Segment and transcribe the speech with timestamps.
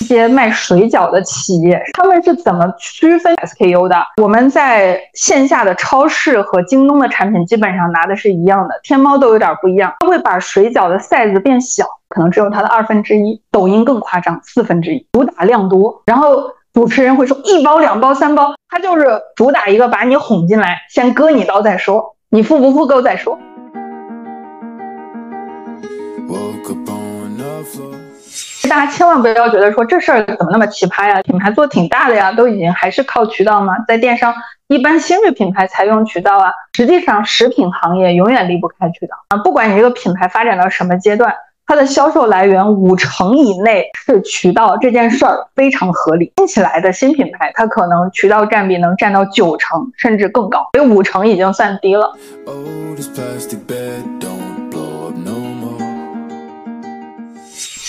[0.00, 3.96] 一些卖水饺的企业，他们是怎么区分 SKU 的？
[4.20, 13.40] 我们在线下的超市和京东的产品基本上拿的是一样的，天猫都有点不一样，它会把水饺的 size 变小，可能只有它的二分之一。
[13.50, 16.02] 抖音更夸张，四分之一，主打量多。
[16.06, 16.42] 然后
[16.72, 23.38] 主持人会说一包、两包、三包，他就是主打一个把你哄进来，先割你刀再说，你付不付够再说。
[28.68, 31.20] 大家千万不要觉得说这事儿怎么那么奇葩呀？
[31.22, 33.76] 品牌做挺大的呀，都已经还是靠渠道吗？
[33.86, 34.34] 在电商，
[34.68, 36.50] 一般新锐品牌才用渠道啊。
[36.74, 39.36] 实际上，食品行业永远离不开渠道啊。
[39.38, 41.32] 不管你这个品牌发展到什么阶段，
[41.66, 46.32] 它的销售来源五成以内是渠道，这件事儿非常合理。
[46.38, 52.12] 新起来的新品牌，它可能渠道占比能占到九成甚至更高，所以五成已经算低了。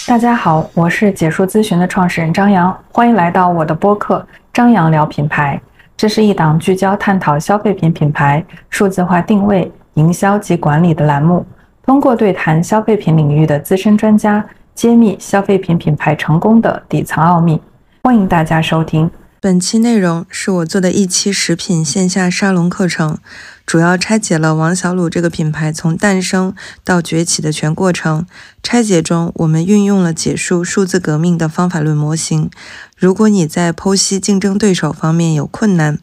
[0.07, 4.19] 大家好，我是解数咨询的创始人张扬，欢迎来到我的播客
[4.53, 5.59] 《张扬聊品牌》。
[5.97, 11.43] 这是一档聚焦探讨消费品品牌数字化定位、营销及管理的栏目，
[11.83, 14.45] 通过对谈消费品领域的资深专家，
[14.75, 17.59] 揭秘消费品品牌成功的底层奥秘。
[18.03, 19.09] 欢迎大家收听。
[19.41, 23.17] 本期内容是我做的一期食品线下沙龙课程，
[23.65, 28.25] 主要拆解了王小卤这个品牌从诞生到崛起的全过程。
[28.61, 32.49] 拆解中，我们运用了解数数字革命的方法论模型。
[32.97, 35.97] 如果你在剖析竞争对手方面有困难，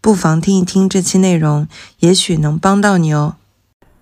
[0.00, 1.66] 不妨听一听这期内容，
[2.00, 3.36] 也许能帮到你哦。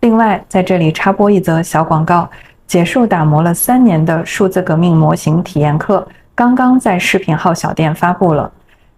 [0.00, 2.28] 另外，在这里插播一则小广告：
[2.66, 8.52] 解数打磨了三年的数字革命模型体验课，刚刚在视频号小店发布了。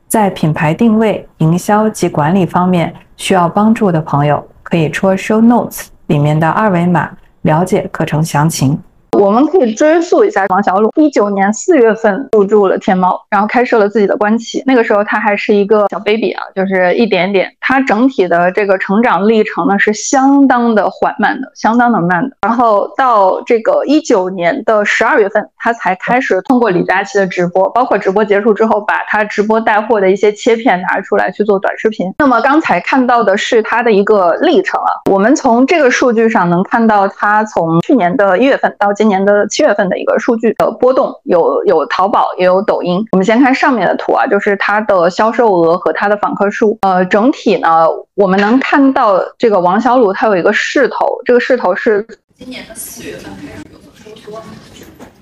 [0.09, 7.11] 在品牌定位、营销及管理方面需要帮助的朋友，可以戳 Show Notes 里面的二维码
[7.43, 8.79] 了解课程详情。
[9.19, 14.63] 我们可以追溯一下王小鲁，一九年四月份入驻了天猫，然后开设了自己的官旗。
[14.67, 17.51] 那个时候他还是一个小 baby 啊，就是一点点。
[17.61, 22.37] 他整体的这个成长历程呢是相当的缓慢的，相当的慢的。
[22.43, 32.13] 然后到这个一九年的十二月份，他才开始通过李佳琦的直播，包括直播结束之后，把他直播带货的一些切片拿出来去做短视频。
[32.19, 39.06] 那么刚才看到的是他的一个历程啊，我们从这个数据上能看到他从去年的一月份到今。
[39.07, 43.01] 今年的七月份的一个数据的波动，有有淘宝也有抖音。
[43.13, 46.77] 我们先看上面的图啊，就是它的销售额和它的访客数。
[46.83, 52.05] 呃，整体呢，我们能看到这个王小鲁它有一个势头，这个势头是
[52.37, 54.43] 今年的四月份开始有所收缩。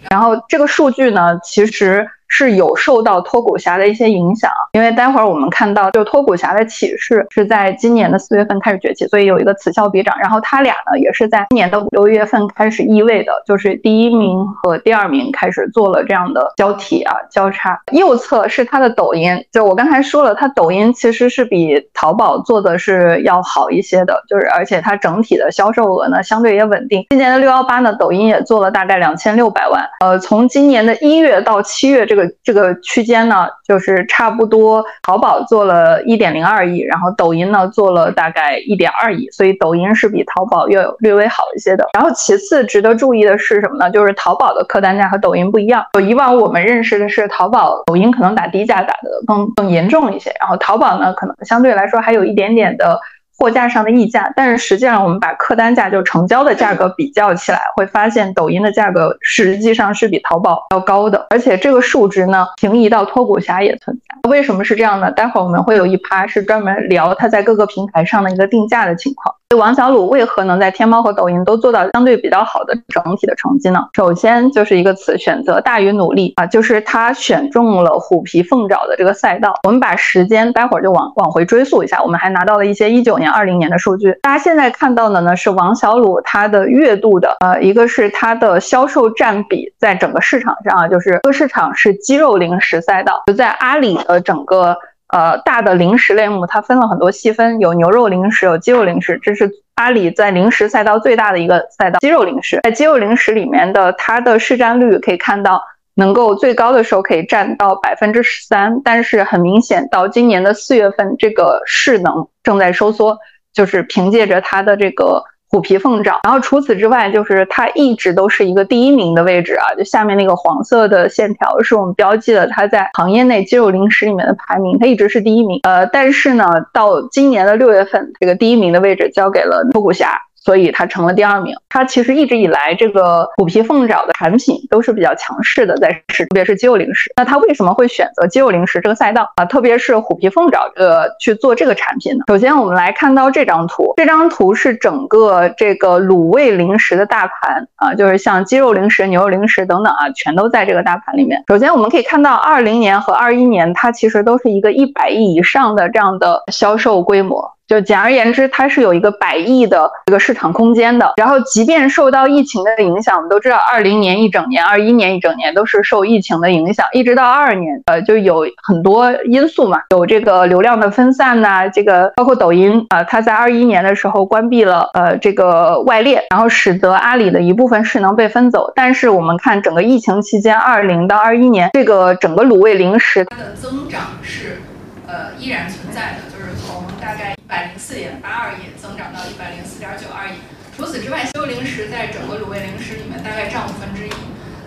[0.08, 2.08] 然后这个数据呢，其实。
[2.28, 10.18] 是有受到脱骨侠的一些影响，因为待会儿我们看到，就脱骨侠的起势是在今年的四月份开始崛起，所以有一个此消彼长。
[10.18, 17.80] 然后他俩呢，也是在今年的五六月份开始易位的，就是第一名和第二名开始做了这样的交替啊交叉。
[17.92, 27.04] 右侧是他的抖音，就我刚才说了，他抖音其实是比淘宝做的是要好一些的，就是而且它整体的销售额呢相对也稳定。
[27.10, 29.84] 今年的六幺八呢，抖音也做了大概两千六百万。
[30.00, 32.24] 呃，从今年的一月到七月这这个。
[32.44, 41.88] 这个区间呢，就是差不多，淘宝做了一点零二亿，然后抖音呢做了大概一点二亿，所以抖音是比淘宝要略微好一些的。
[41.94, 43.90] 然后其次值得注意的是什么呢？
[43.90, 45.84] 就是淘宝的客单价和抖音不一样。
[46.06, 53.00] 以往我们认识的是淘宝、抖音可能打低价打的更更严重一些，然后淘宝呢可能相对来说还有一点点的。
[53.44, 64.30] 货架上的溢价，但是实际上我们把客单价就成交的价格比较起来，会发现抖音的价格实际上是比淘宝要高的，而且这个数值呢平移到脱骨侠也存在。
[64.30, 65.10] 为什么是这样呢？
[65.10, 69.34] 待会儿我们会有一趴是专门聊它在各个平台上的一个定价的情况。
[69.56, 73.86] 王小鲁为何能在天猫和抖音都做到相对比较好的整体的成绩呢？
[73.92, 79.54] 首先就是一个词，选择大于努力啊，就是他选中了虎皮凤爪的这个赛道。
[79.62, 84.12] 我们把时间待会儿就往往回追溯一下，我们还拿到了一些一九年、二零年的数据。
[84.22, 94.76] 大家现在看到的呢是王小鲁他的月度的，呃，一个是它的销售占比在整个市场上啊，就是这个市场是鸡肉零食赛道，就在阿里的整个。
[95.14, 102.00] 呃，大的零食类目，它分了很多细分，有牛肉零食，有鸡肉零食，这是阿里在零食赛道最大的一个赛道。
[102.00, 105.62] 鸡肉零食在鸡肉零食里面的它的市占率可以看到，
[105.94, 113.16] 能够最高的时候可以占到百分之十三，但是很明显到今年的四月份，这个势能正在收缩，
[113.52, 115.22] 就是凭借着它的这个。
[115.54, 119.62] 虎皮凤爪，然后除此之外，就是它一直都是一个第一名的位置啊。
[119.78, 125.60] 就下面那个黄色的线条，是我们标记了它在行业内鸡肉零食里面的排名，它一直是第一名。
[125.62, 130.20] 呃，但是呢，到今年的六月份，这个第一名的位置交给了脱骨侠。
[130.44, 131.54] 所以它成了第二名。
[131.68, 137.10] 它其实一直以来这个虎皮凤爪的产品都是比较强势的，在市，特别是鸡肉零食。
[137.16, 139.44] 那它为什么会选择鸡肉零食这个赛道啊？
[139.44, 142.24] 特别是虎皮凤爪呃去做这个产品呢？
[142.28, 151.42] 首先我们来看到这张图，这张图是整个这个卤味零食的大盘啊，就是像鸡肉零食、牛肉零食等等啊，全都在这个大盘里面。
[151.48, 157.50] 首先我们可以看到，二零年和二一年它其实都是一个一百亿以上的这样的销售规模。
[157.66, 161.12] 就简而言之，它是有一个百亿的这个市场空间的。
[161.16, 178.70] 然后，即便受到疫情的影响，我们都知道，二零年一整年、二一年一整年都是受疫情的影响，一直到二二年，呃，就有很多因素嘛，有这个流量的分散呐，这个包括抖音啊，它在二一年的时候关闭了呃这个外链，然后使得阿里的一部分势能被分走。
[178.74, 184.60] 但是我们看整个疫情期间，二零到二一年，这个整个卤味零食它的增长是
[185.06, 186.18] 呃依然存在的。
[186.30, 190.32] 就是从大概一百零四点八二亿增长到一百零四点九二亿。
[190.74, 194.12] 除此之外，西肉零食在整个卤味零食里面大概占五分之一。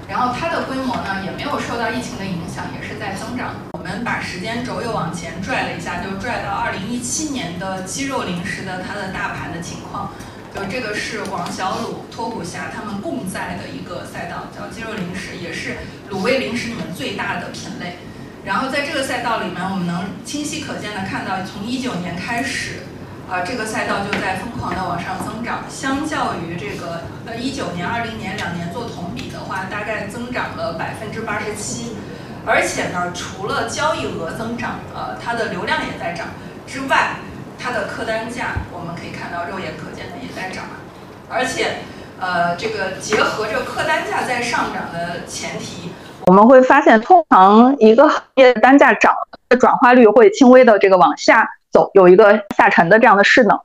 [0.07, 3.55] 然后它的规模呢也没有受到疫情的影响，也是在增长。
[3.73, 10.13] 我们把时间轴又往前拽了一下，就拽到二零一七年的鸡肉零食的它的大盘的情况。
[10.53, 15.77] 就这个是王小卤、托普侠他们共在的一个赛道，叫鸡肉零食，也是
[16.11, 17.97] 卤味零食里面最大的品类。
[18.47, 22.79] 然后在这个赛道里面，我们能清晰可见的看到，从一九年开始，
[23.29, 25.65] 啊，这个赛道就在疯狂的往上增长。
[25.67, 31.97] 相较于这个呃一九年、二零年两年做同比的话，大概增长了百分之八十七。
[32.45, 36.27] 而且呢，除了交易额增长，呃，它的流量也在涨
[36.65, 37.17] 之外，
[37.59, 40.63] 它的客单价我们可以看到肉眼可见的也在涨。
[41.27, 41.79] 而且，
[42.17, 45.91] 呃，这个结合着客单价在上涨的前提。
[46.27, 49.13] 我们会发现，通常一个行业的单价涨，
[49.57, 53.57] 转化率会轻微的这个往下走，有一个下沉的这样的势能。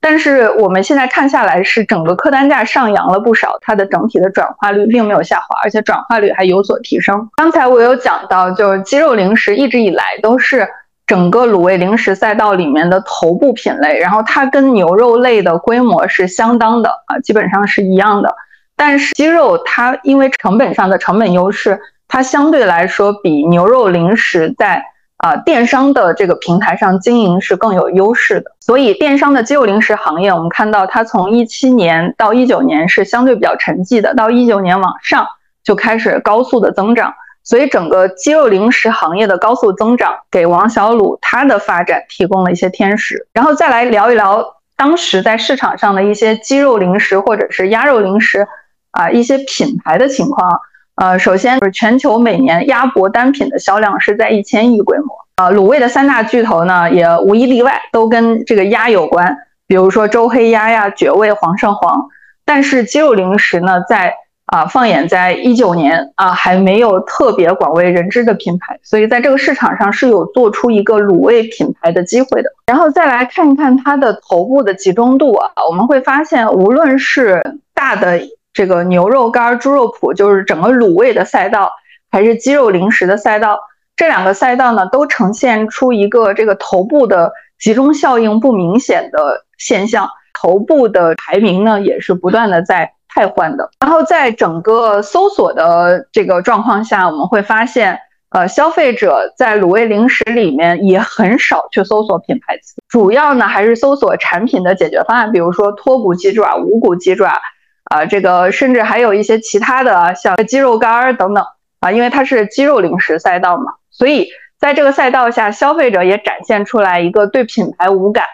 [0.00, 7.30] 但是我们现在看下来，是整个客单价上扬了不少，它的整体的转化率并没有下滑，而且转化率还有所提升。
[7.36, 10.68] 刚才我有讲到，就是鸡肉零食一直以来都是
[11.06, 18.34] 整个卤味零食赛道里面的头部品类，然后它跟牛肉类的规模是相当的啊，基本上是一样的。
[18.74, 21.80] 但是鸡肉它因为成本上的成本优势。
[22.08, 24.82] 它相对来说比牛肉零食在
[25.18, 35.26] 啊电商的这个平台上经营是更有优势的，所以电商的鸡肉零食行业，我们看到它从一七年到一九年是相对比较沉寂的，到一九年往上
[35.62, 37.12] 就开始高速的增长，
[37.42, 43.26] 所以整个鸡肉零食行业的高速增长给王小卤它的发展提供了一些天时。
[43.32, 44.44] 然后再来聊一聊
[44.76, 48.46] 当时在市场上的一些鸡肉零食或者是鸭肉零食
[48.92, 50.60] 啊一些品牌的情况。
[51.00, 55.06] 呃，首先就是全球每年鸭脖单品的销量是在一千亿规模。
[55.36, 62.08] 呃，卤味的三大巨头呢，也无一例外都跟这个鸭有关，比如说周黑鸭呀、绝味、煌胜煌。
[62.44, 64.12] 但是鸡肉零食呢，在
[64.46, 72.50] 啊放眼在一九年啊，还没有特别广为人知的品牌，所以在这个市场上是有做出一个卤味品牌的机会的。
[72.66, 77.40] 然后再来看一看它的头部的集中度啊，我们会发现，无论是
[77.72, 78.20] 大的。
[78.58, 81.70] 这个牛肉干、猪肉脯就是整个卤味的赛道，
[82.10, 83.60] 还是鸡肉零食的赛道？
[83.94, 90.10] 这两个赛道呢，都呈现出一个这个头部的集中效应不明显的现象。
[90.34, 93.70] 头部的排名呢，也是不断的在汰换的。
[93.78, 97.96] 然后在整个搜索的这个状况下，我们会发现，
[98.30, 107.40] 呃，消费者在卤味零食里面也很少去搜索品牌词，主要呢还是搜索产品的解决方案，比如说脱骨鸡爪、无骨鸡爪。
[107.88, 111.44] 啊，这个甚至还有一些其他的，像鸡肉干儿等等
[111.80, 114.28] 啊，因为它是鸡肉零食赛道嘛，所以
[114.58, 118.26] 在这个赛道下，消费者也展现出来一个对品牌无感，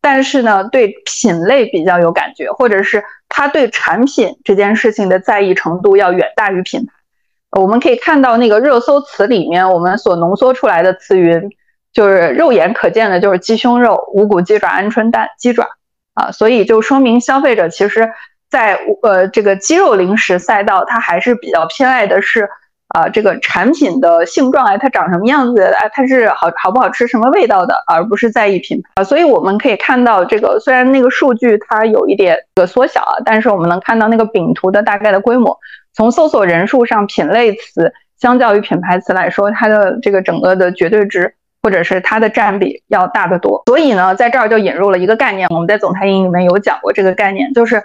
[0.00, 6.92] 但是呢，对品类比较有感觉，或者是他对产品这件事情的在意程度要远大于品牌。
[7.60, 11.50] 我们可以看到那个热搜词里面，我们所浓缩出来的词云，
[11.92, 15.66] 就是肉眼可见的，就是鸡胸肉、无骨鸡爪、鹌鹑蛋、鸡爪
[16.14, 18.08] 啊，所以就说明消费者其实。
[18.50, 22.48] 在呃这个鸡肉零食赛道，它还是比较偏爱的是
[22.88, 29.04] 啊这个产品的性状，哎，它长什么样子，哎，它是好好不好吃，什么味道的，而不是在意品牌。
[29.04, 35.56] 所以我们可以看到，这个虽然那个数据它有一点个缩小啊，但是我们能看到那个饼图的大概的规模。
[35.92, 43.62] 从搜索人数上，品类词相较于品牌词来说，它的这个整个的绝对值或者是它的占比要大得多。
[43.66, 47.80] 所以呢，在这儿就引入了一个概念，我们在总裁营里面有讲过这个概念，就是。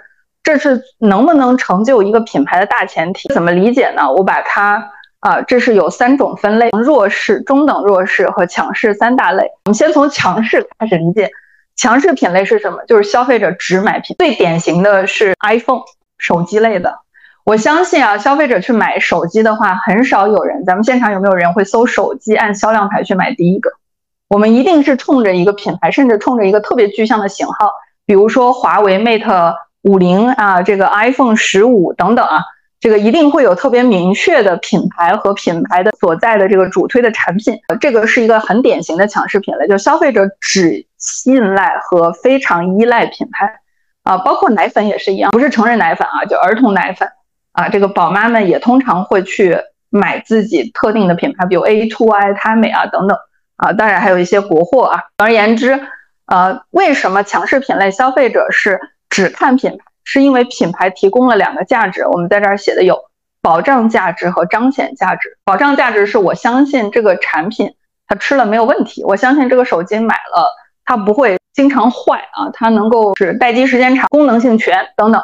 [0.46, 3.28] 这是能不能成就一个品牌的大前提？
[3.34, 4.08] 怎么理解呢？
[4.08, 4.80] 我把它
[5.18, 9.42] 啊，这是有三种分类：弱势、中等弱势和强势三大类。
[9.64, 11.28] 我们先从强势开始理解。
[11.74, 12.78] 强势品类是什么？
[12.86, 15.80] 就是消费者只买品，最典型的是 iPhone
[16.16, 16.96] 手机类的。
[17.44, 20.64] 我相信啊，消费者去买手机的话，很少有人。
[20.64, 23.72] 咱们现场有没有人会搜手机按销量排去买第一个？
[24.28, 27.72] 我们一定是冲着一个品牌，甚至冲着一个特别具象的型号，
[28.06, 32.44] 比如说华为 Mate 五零啊，这个 iPhone 十五等等啊。
[32.78, 43.50] 这个一定会有特别明确的品牌和品牌的所在的这个主推的产品，这个是一个很典型的强势品类，就消费者只信赖和非常依赖品牌
[44.04, 47.08] 啊，包括奶粉也是一样，不是成人奶粉啊，就儿童奶粉
[47.52, 49.56] 啊，这个宝妈们也通常会去
[49.88, 53.16] 买自己特定的品牌，比如 A to I、他美啊等等
[53.56, 55.02] 啊，当然还有一些国货啊。
[55.16, 55.80] 总而言之，
[56.26, 58.78] 呃，为什么强势品类消费者是
[59.10, 59.78] 只看品牌？
[60.08, 62.96] 是因为品牌提供了两个价值，我们在这儿写的有
[63.42, 65.36] 保障价值和彰显价值。
[65.44, 67.74] 保障价值是我相信这个产品
[68.06, 70.48] 它吃了没有问题，我相信这个手机买了
[70.84, 75.20] 它不会经常坏啊，它能够是待机时间长、功能性全等等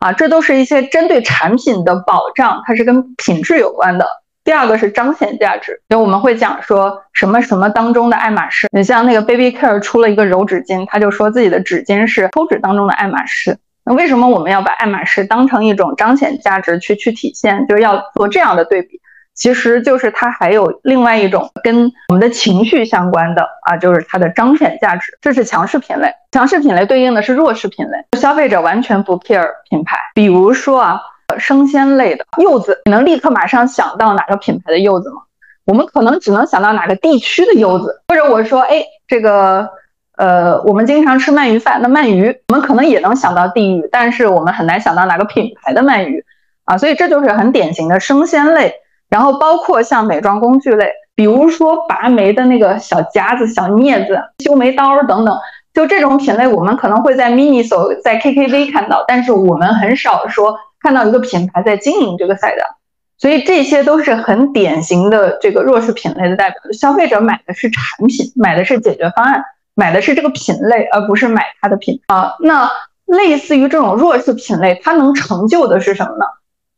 [0.00, 4.06] 啊，这都是一些针对产品的保障，它是跟品质有关的。
[4.46, 13.58] 第二个是彰显价值，就我们会讲说什么什么当中的爱马仕，你像那个 Baby Care 出了一个柔纸巾，他就说自己的纸巾是抽纸当中的爱马仕。
[13.84, 17.66] 那为什么我们要把爱马仕当成一种彰显价值去去体现？
[17.66, 19.00] 就是要做这样的对比，
[19.34, 25.18] 其实就是它还有另外一种跟我们的情绪相关的啊，就是它的彰显价值。
[25.20, 29.98] 这是强势品类，强势品类对应的是弱势品类，消费者完全不 care 品牌。
[30.14, 31.00] 比如说啊，
[31.38, 35.22] 生鲜类的柚子，你能立刻马上想到哪个品牌的柚子吗？
[35.64, 39.68] 我们可能只能想到哪个地区的柚子，或者我说，哎，这个。
[40.18, 46.24] 呃，我们经常吃鳗鱼饭，那鳗鱼我们可能也能想到地域，但是我们很难想到哪个品牌的鳗鱼
[46.64, 48.72] 啊，所以这就是很典型的生鲜类。
[49.10, 55.38] 然后包括像美妆工具类，比如说拔眉的那个小夹子、小镊子、修眉刀等等，
[55.74, 62.64] 就这种品类，我们可能会在 MINISO、在 KKV 看到，但是我们很少说看到一个品牌在经营这个赛道。
[63.18, 66.60] 所以这些都是很典型的这个弱势品类的代表。
[66.72, 69.42] 消费者买的是产品，买的是解决方案。
[69.74, 72.34] 买的是这个品类，而不是买它的品啊。
[72.40, 72.70] 那
[73.04, 76.24] 类似于这种弱势品类，它能成就的是什么呢？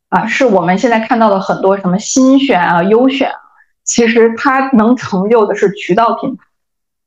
[0.09, 3.39] 啊，是我们现在看到的很多什么新选啊、优选啊，
[3.85, 6.43] 其实它能成就的是渠道品牌。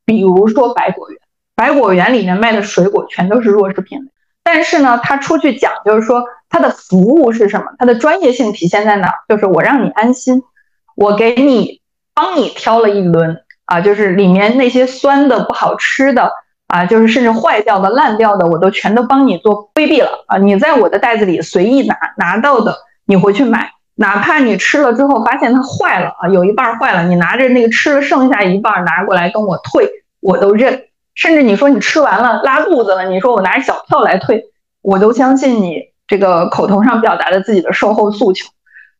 [0.05, 1.19] 比如说百果园，
[1.55, 4.11] 百果园里面卖的水果全都是弱势品类，
[4.43, 6.23] 但是呢，它出去讲就是说
[6.53, 7.65] 它的服务是什么？
[7.77, 9.11] 它的专业性体现在哪？
[9.27, 10.41] 就是我让你安心，
[10.95, 11.81] 我给你
[12.13, 13.41] 帮你挑了一轮。
[13.65, 16.29] 啊，就是里面那些酸的、不好吃的
[16.67, 20.37] 啊，就是甚至坏掉的、烂掉的，我都全都帮你做规避了啊！
[20.37, 30.83] 你在我的袋子里随意拿拿到的，你回去买，哪怕你吃了之后发现它坏了啊，有一半坏了，你拿着那个吃了剩下一半拿过来跟我退，我都认。
[31.15, 34.43] 甚至你说你吃完了拉肚子了，你说我拿小票来退，
[34.81, 38.47] 我都相信你这个口头上表达的自己的售后诉求。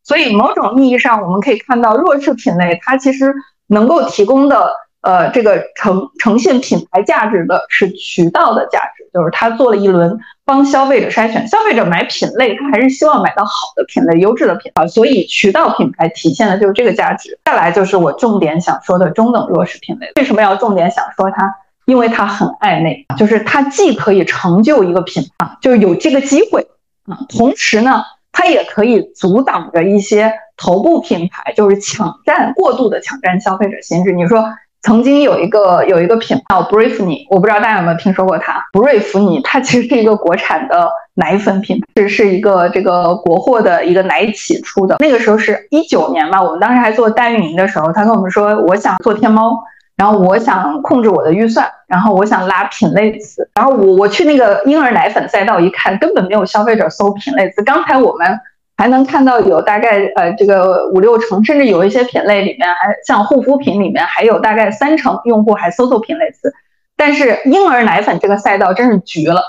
[0.03, 3.33] 所以某种意义上，我们可以看到弱势品类它其实。
[3.67, 4.69] 能够提供的
[5.01, 17.39] 呃，这个呈呈现品牌价值的是渠道的价值，就是他做了一轮帮消费者筛选，消费者买品类，他还是希望买到好的品类、优质的品啊，所以渠道品牌体现的就是这个价值。
[17.45, 21.53] 再来就是我重点想说的中等弱势品类，为什么要重点想说它？
[21.86, 26.67] 因为它很暧昧，就是它既可以成就一个品牌，就是有这个机会
[27.05, 28.03] 啊，同时呢。
[28.36, 34.12] 它也可以阻挡着一些头部品牌，就是抢占过度的抢占消费者心智。
[34.12, 34.43] 你说
[34.81, 38.65] 曾经有一个有一个品牌叫 Briefni，我不知道大家有没有听说过它。
[38.72, 44.95] 布瑞弗尼它其实是一个国产的奶粉品牌，是是一个这个国货的一个奶企出的。
[44.98, 49.63] 那个时候是一九年吧，我们当时还做代运营的时候，他跟我们说，我想做天猫。
[49.95, 57.63] 然后我想控制我的预算，然后我想拉品类词，然后我我去那个婴儿奶粉赛道一看，根本没有消费者搜品类词。
[57.63, 58.39] 刚才我们
[58.75, 66.51] 还能看到有大概呃这个五六成，甚至有一些品类里面还像护肤品里面还有大概三成用户还搜索品类词，
[66.97, 69.43] 但是婴儿奶粉这个赛道真是绝了，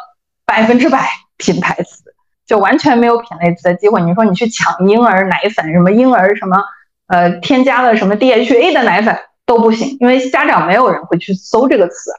[0.44, 1.08] 百分之百
[1.38, 2.02] 品牌词，
[2.46, 4.02] 就完全没有品类词的机会。
[4.02, 6.62] 你说你去抢婴儿奶粉，什么婴儿什么
[7.08, 9.18] 呃添加了什么 DHA 的奶粉？
[9.46, 12.10] 都不行，因为家长没有人会去搜这个词，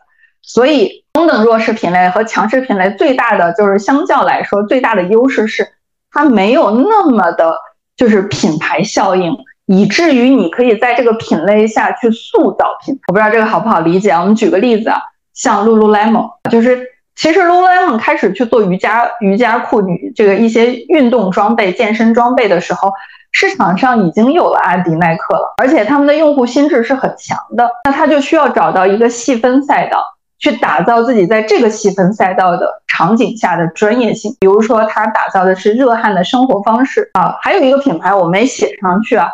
[0.41, 5.67] 所以中等弱势品类和强势品类最大的就是相较来说最大的优势是
[6.11, 7.57] 它没有那么的，
[7.97, 12.99] 就是品牌效应，以至于你可以在这个品类下去塑造品。
[13.07, 14.21] 我不知道这个好不好理解啊？
[14.21, 15.01] 我们举个例子啊，
[15.33, 22.91] 像 Lululemon，就是其实 Lululemon 开始去做瑜伽瑜伽裤女这个一些运动装备、健身装备的时候。
[23.37, 30.01] 市场上已经有了阿迪耐克了，而且他们的用户心智是很强的，那他就需要找到一个细分赛道，
[30.39, 34.33] 去打造自己在这个细分赛道的场景下的专业性。
[34.39, 39.27] 比如说，他打造的是热汗的生活方式啊，还有一个品牌我没写上去啊，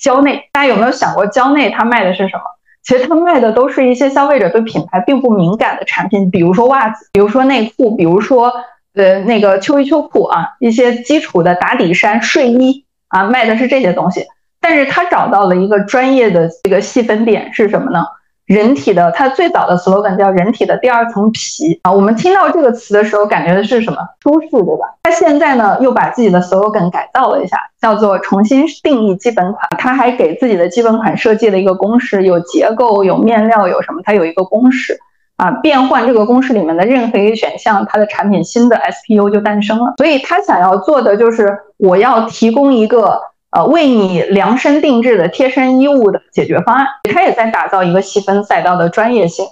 [0.00, 0.48] 蕉内。
[0.52, 2.42] 大家有没有想过，蕉内它卖的是什么？
[2.82, 8.52] 其实它卖的都是一些消费者对品牌并不敏感的产品，比如说袜子，比如说内裤，比如说
[8.94, 14.26] 呃那个秋衣秋裤啊，一些基础的打底衫、睡衣啊，卖的是这些东西。
[14.60, 18.04] 但是他找到了一个专业的这个细分点是什么呢？
[18.44, 21.92] 人体的，它最早的 slogan 叫“人体的第二层皮”啊。
[21.92, 23.98] 我们听到这个词的时候，感觉的是什么？
[24.22, 24.86] 舒适，对吧？
[25.02, 29.68] 他现在呢，又把自己的 slogan 改造了一下，叫做“重新定义基本款”。
[29.76, 34.00] 他还给自己的基本款设计了一个公式，有结构，有面料，有什么？
[34.02, 34.98] 它有一个公式
[35.38, 35.50] 啊。
[35.62, 39.94] 变换这个公式里面的任何一个选项，它的产品新的 SPU 就诞生了。
[39.96, 43.20] 所以他想要做的就是，我要提供一个。
[43.50, 49.46] 呃，为你量身定制的贴身衣物的解决方案，他也在打造一个细分赛道的专业性，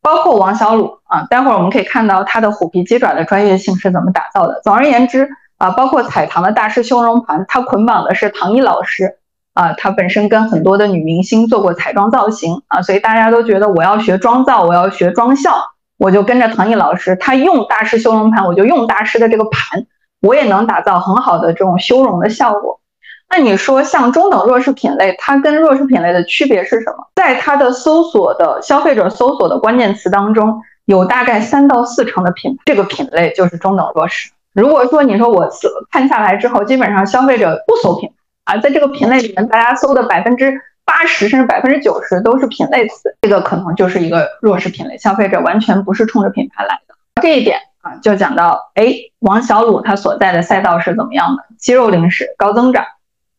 [0.00, 4.60] 包括王小鲁啊，待会儿我们可以看到他的虎皮鸡爪的专业性是怎么打造的。
[4.62, 5.28] 总而言之
[5.58, 9.16] 啊，包括彩棠的大师修容盘，它捆绑的是唐艺老师
[9.54, 15.52] 啊，他本身跟很多的女明星做过彩妆造型啊，所以大家都觉得我要学妆造，我要学妆效，
[15.98, 19.86] 我就跟着唐艺老师，他用大师修容盘，我就用大师的这个盘，
[20.20, 22.80] 我也能打造很好的这种修容的效果。
[23.28, 27.08] 那你说像中等弱势品类，它跟弱势品类的区别是什么？
[27.14, 34.30] 在它的搜索的消费者搜索的关键词当中，有大概三到四成的品这个品类就是中等弱势。
[34.52, 35.48] 如果说你说我
[35.92, 38.10] 看下来之后，基本上消费者不搜品
[38.44, 40.52] 啊，在这个品类里面，大家搜的百分之
[40.84, 46.94] 八十甚至百分之九十都是品类词，这个可能就是一个弱势品类，消费者完全不是冲着品牌来的。
[47.22, 51.44] 这一点啊，就讲到哎，王小鲁他所在的赛道是怎么样的？
[51.58, 52.84] 肌肉零食高增长。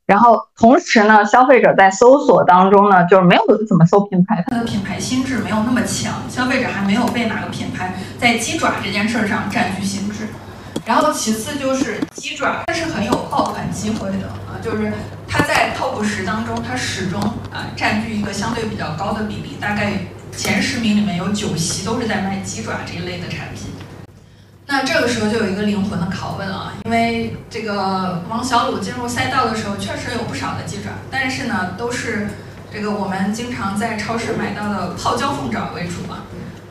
[0.08, 10.11] 然后同时呢，消费者在搜索当中呢，就是没有怎么搜品牌，他的品牌心智没有那么强，消费者还没有被哪个品牌在鸡爪这件事上占据心。
[10.84, 14.92] 然后其次就是鸡爪，它是很有爆款机会的啊，就是
[15.28, 19.94] 它在 top 十当中，它始终啊占据一个相对比较高的比例，大概
[20.36, 23.72] 前十名里面有九席都是在卖鸡爪这一类的产品。
[24.66, 32.30] 那这个时候就有一个灵魂的拷问啊，因为这个王小鲁进入赛道的时候，确实有不少的鸡爪，但是呢，都是
[32.74, 36.24] 这个我们经常在超市买到的泡椒凤爪为主嘛，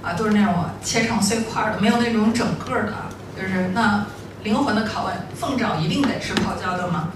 [0.03, 2.93] 啊，都是那种切成碎块的，没有那种整个的。
[3.41, 4.05] 就是那
[4.43, 7.09] 灵魂的拷问，凤爪一定得吃泡椒的吗？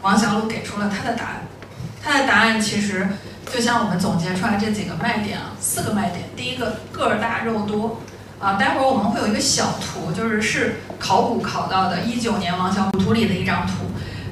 [0.00, 1.42] 王小鲁给出了他的答案，
[2.02, 3.06] 他的答案其实
[3.52, 8.00] 就像我们总结出来这几个卖点啊，四个卖点，第一个个儿大肉多。
[8.38, 13.84] 啊，待会儿我们会有一个小图，就是是考古考到的，一九年王小鲁图里的一张图，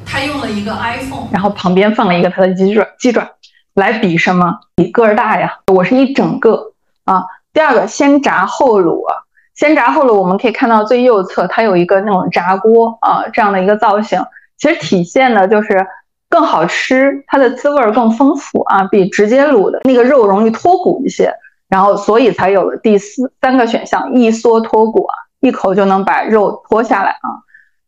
[0.07, 3.29] 他用了一个 iPhone，然后旁边放了一个他的鸡爪，鸡爪
[3.75, 4.61] 来比什么？
[4.77, 6.73] 比个儿大呀，我是一整个
[7.05, 7.23] 啊。
[7.53, 9.28] 第二个，先炸后卤啊，
[9.59, 14.25] 先炸后卤，我们可以看到最右侧它有一个那种炸锅啊这样的一个造型，
[14.57, 15.85] 其实体现的就是
[16.31, 21.35] 更好吃，它的滋味更丰富啊，比直接卤的那个肉容易脱骨一些。
[21.69, 27.29] 然后，所以才有了第四三个选项，一缩脱骨啊，一口就能把肉脱下来啊。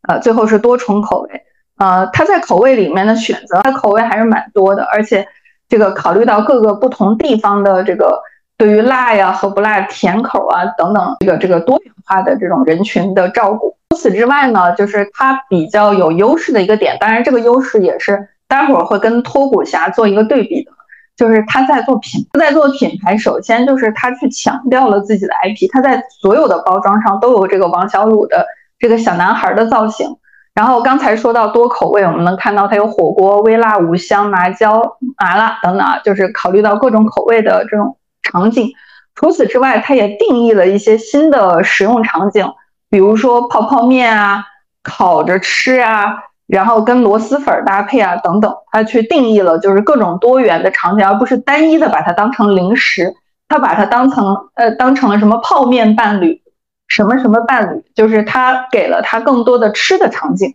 [0.09, 1.41] 呃，最后是多重口味，
[1.77, 5.25] 呃，它在口味里面的选择，它口味还是蛮多的，而且
[5.69, 8.21] 这个考虑到各个不同地方的这个
[8.61, 13.75] 对于辣呀和不辣、甜口啊等等这个这个多元化的这种人群的照顾。
[13.89, 20.71] 除此之外呢，就是它比较有优势的一个点，当然这个优势也是待会儿会跟脱骨侠做一个对比的。
[21.17, 23.17] 就是他在做品，他在做品牌。
[23.17, 28.45] 首先就是他去强调了自己的 IP，他在所有的包装上都有这个王小鲁的
[28.77, 30.07] 这个小男孩的造型。
[30.53, 37.97] 然后刚才说到多口味，我们能看到它有火锅、微辣、五香、麻椒、麻辣等等，就是考虑到各种口味的这种
[38.31, 38.71] 场景。
[39.15, 42.51] 除此之外，它也定义了一些新的使用场景，
[42.89, 44.45] 比如说泡泡面啊、
[44.81, 46.23] 烤着吃啊。
[46.47, 53.15] 然后跟螺蛳粉搭配啊，等等，它去定义了就是各种多元的场景，而不是单一的把它当成零食，
[53.47, 56.41] 它把它当成呃当成了什么泡面伴侣，
[56.89, 60.53] 什么什么伴侣，就是它给了它更多的吃的场景，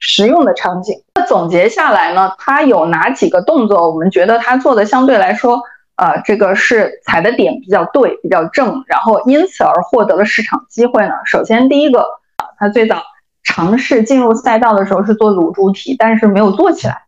[0.00, 0.96] 实用的场景。
[1.14, 3.88] 那总结下来呢，它有哪几个动作？
[3.88, 5.62] 我们觉得它做的相对来说，
[5.96, 11.12] 呃，这个是踩的点比较对，比较正，然后因此而获得了市场机会呢。
[11.24, 12.00] 首先第一个
[12.36, 13.02] 啊，他最早。
[13.48, 17.04] 尝试进入赛道的时候是做卤猪蹄，但是没有做起来，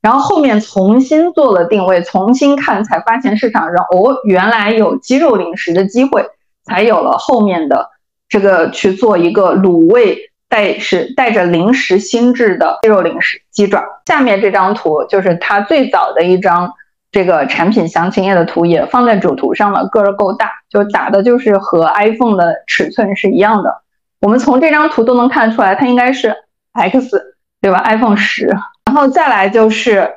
[0.00, 6.24] 然后后面重新做了定位，重新看才发现市场上哦原来有鸡肉零食的机会，
[6.64, 7.90] 才有了后面的
[8.28, 10.16] 这个去做一个卤味
[10.48, 13.84] 带是带着零食心智的鸡肉零食鸡爪。
[14.06, 16.72] 下面这张图就是他最早的一张
[17.12, 23.82] 这个产品详情页的图也放在主图上了，个儿够大，就打的就是和 iPhone 的尺寸是一样的。
[24.20, 26.32] 我们从这张图都能看出来，它应该是
[26.72, 27.20] X，
[27.60, 28.46] 对吧？iPhone 十。
[28.84, 30.08] 然后再来就是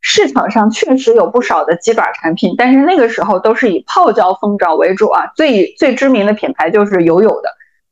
[0.00, 5.30] 市场上确实有不少的鸡爪产品，但是那个时候都是以泡椒凤爪为主啊。
[5.36, 7.48] 最最知名的品牌就是友友的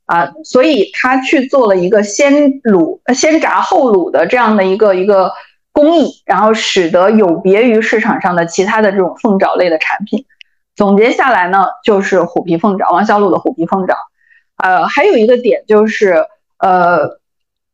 [0.06, 5.30] 啊，所以他去做了一个先卤、先炸后卤的这样的一个一个。
[5.78, 10.24] 工艺，然后使得有别于市场上的其他的这种凤爪类的产品。
[10.74, 13.96] 总结下来呢，就是虎皮凤爪，王小卤的虎皮凤爪。
[14.56, 16.26] 呃，还有一个点就是，
[16.58, 17.20] 呃，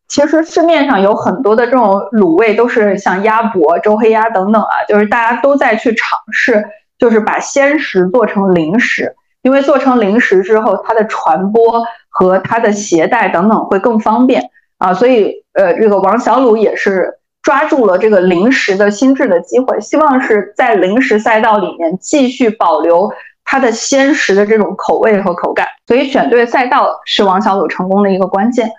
[0.06, 6.62] 其实市面上有很多的这种卤味，都是像鸭脖、周黑鸭等等啊，就是大家都在去尝试，
[6.98, 14.92] 就是把鲜食做成零食，因为做成零食之后，它的传播和它的携带等等会更方便啊。
[14.92, 17.18] 所以，呃，这个王小卤也是。
[17.44, 23.12] 抓住了这个零食的心智的机会，希望是在零食赛道里面继续保留
[23.44, 28.70] 它的鲜食的这种口味和口感，所以选对赛道是王小卤成功的一个关键。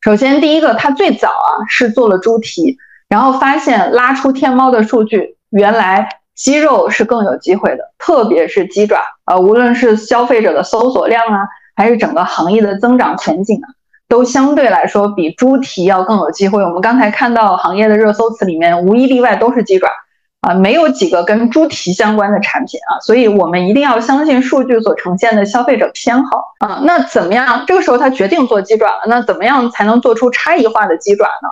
[0.00, 13.68] 首先，第一个，它最早啊是做了猪蹄，然后发现拉出天猫的数据，原来鸡肉是更有机会的，特别是鸡爪啊，无论是消费者的搜索量啊，还是整个行业的增长前景啊。
[14.14, 16.62] 都相对来说比猪蹄要更有机会。
[16.62, 19.88] 我们刚才看到行业的热搜词里面，无一例外都是鸡爪
[20.42, 22.94] 啊，没有几个跟猪蹄相关的产品啊。
[23.00, 26.80] 所以我们一定要相信数据所呈现的消费者偏好啊。
[26.84, 27.64] 那怎么样？
[27.66, 29.02] 这个时候他决定做鸡爪了。
[29.08, 31.48] 那怎么样才能做出差异化的鸡爪呢？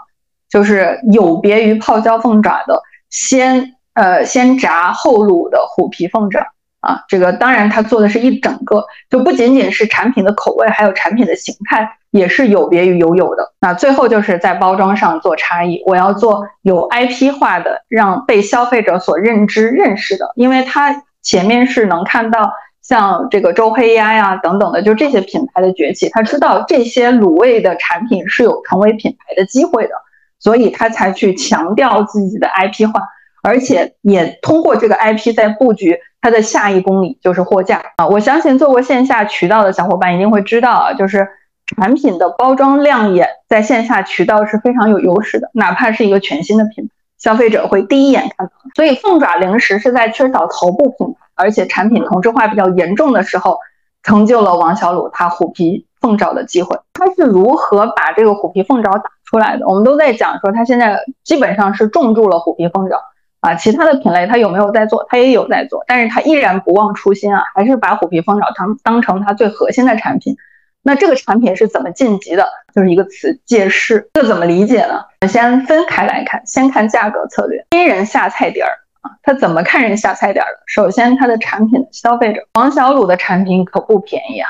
[0.48, 6.46] 就是有别于泡椒凤爪的先呃先炸后卤的虎皮凤爪。
[6.82, 13.52] 啊，这个当然，它做的是一整个，就不仅仅是产品的口味，还有产品的形态，也是有别于友友的。
[13.60, 20.32] 那最后就是在包装上做差异，我要做有 IP 化的，让被消费者所认知、认识的。
[20.34, 29.94] 因为它前面是能看到像这个周黑鸭呀等等的，就这些品牌的崛起，他知道这些卤味的产品是有成为品牌的机会的，
[30.40, 33.02] 所以他才去强调自己的 IP 化，
[33.44, 35.96] 而且也通过这个 IP 在布局。
[36.22, 38.06] 它的下一公里就是货架啊！
[38.06, 41.28] 我相信做过线下渠道的小伙伴一定会知道啊，就是
[41.76, 45.50] 产品的包装亮眼，在线下渠道是非常有优势的。
[45.52, 48.52] 哪怕是一个全新的品牌，消费者会第一眼看到。
[48.76, 53.58] 所以凤爪零食是在缺少头部品牌，而且产品同质化比较严重的时候，
[54.04, 56.78] 成就了王小卤他虎皮凤爪的机会。
[56.92, 59.66] 他是如何把这个虎皮凤爪打出来的？
[59.66, 62.96] 我们都在讲说，他现在基本上是重注了虎皮凤爪。
[63.42, 65.04] 啊，其他的品类它有没有在做？
[65.08, 70.36] 它也有在做，但是它依然不忘初心啊，还是把虎皮凤爪当当成它最核心的产品。
[70.84, 72.48] 那这个产品是怎么晋级的？
[72.72, 74.08] 就是一个词借势。
[74.14, 75.04] 这怎么理解呢？
[75.22, 77.64] 我先分开来看，先看价格策略。
[77.72, 80.62] 新人下菜碟儿啊，他怎么看人下菜碟儿的？
[80.66, 84.48] 首先，它的产品消费者王小卤的产品可不便宜啊。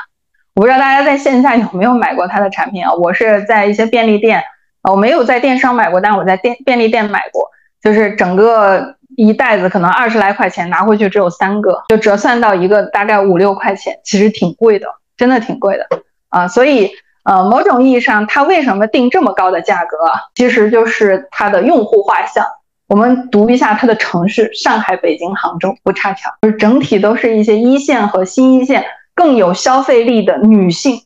[0.53, 2.93] 我不知道大家在线下有没有买过他的产品啊？
[2.93, 4.43] 我是在一些便利店
[4.83, 7.49] 啊，我没有在电商买过，但我在店便利店买过。
[7.83, 15.85] 就是整个一袋子可能二十来块钱，拿回去只有三个，就折算到一个大概五六块钱，其实挺贵的，真的挺贵的
[16.29, 16.47] 啊。
[16.47, 16.89] 所以
[17.23, 19.97] 呃，某种意义上，它为什么定这么高的价格？
[20.35, 22.45] 其实就是它的用户画像。
[22.87, 28.83] 我们读一下它的城市：上海、北京、杭州，不差钱，就是整体都是一些一线和新一线
[29.15, 31.01] 更有消费力的女性，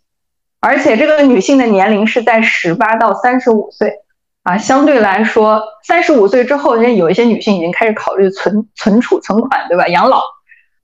[0.59, 3.93] 而且这个女性的年龄是在十八到三十五岁。
[4.47, 9.85] 啊，相对来说，三十五岁之后，人家有一些女性已经开始考虑存存储存款，对吧？
[9.89, 10.21] 养老，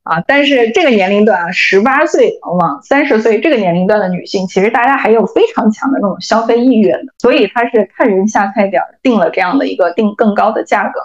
[0.04, 11.00] 啊，但是这个年龄段啊，十八岁往三十岁这个年龄段的女性，其实大家还有非常强的那种消费意愿的，所以她是看人下菜碟儿定了这样的一个定更高的价格。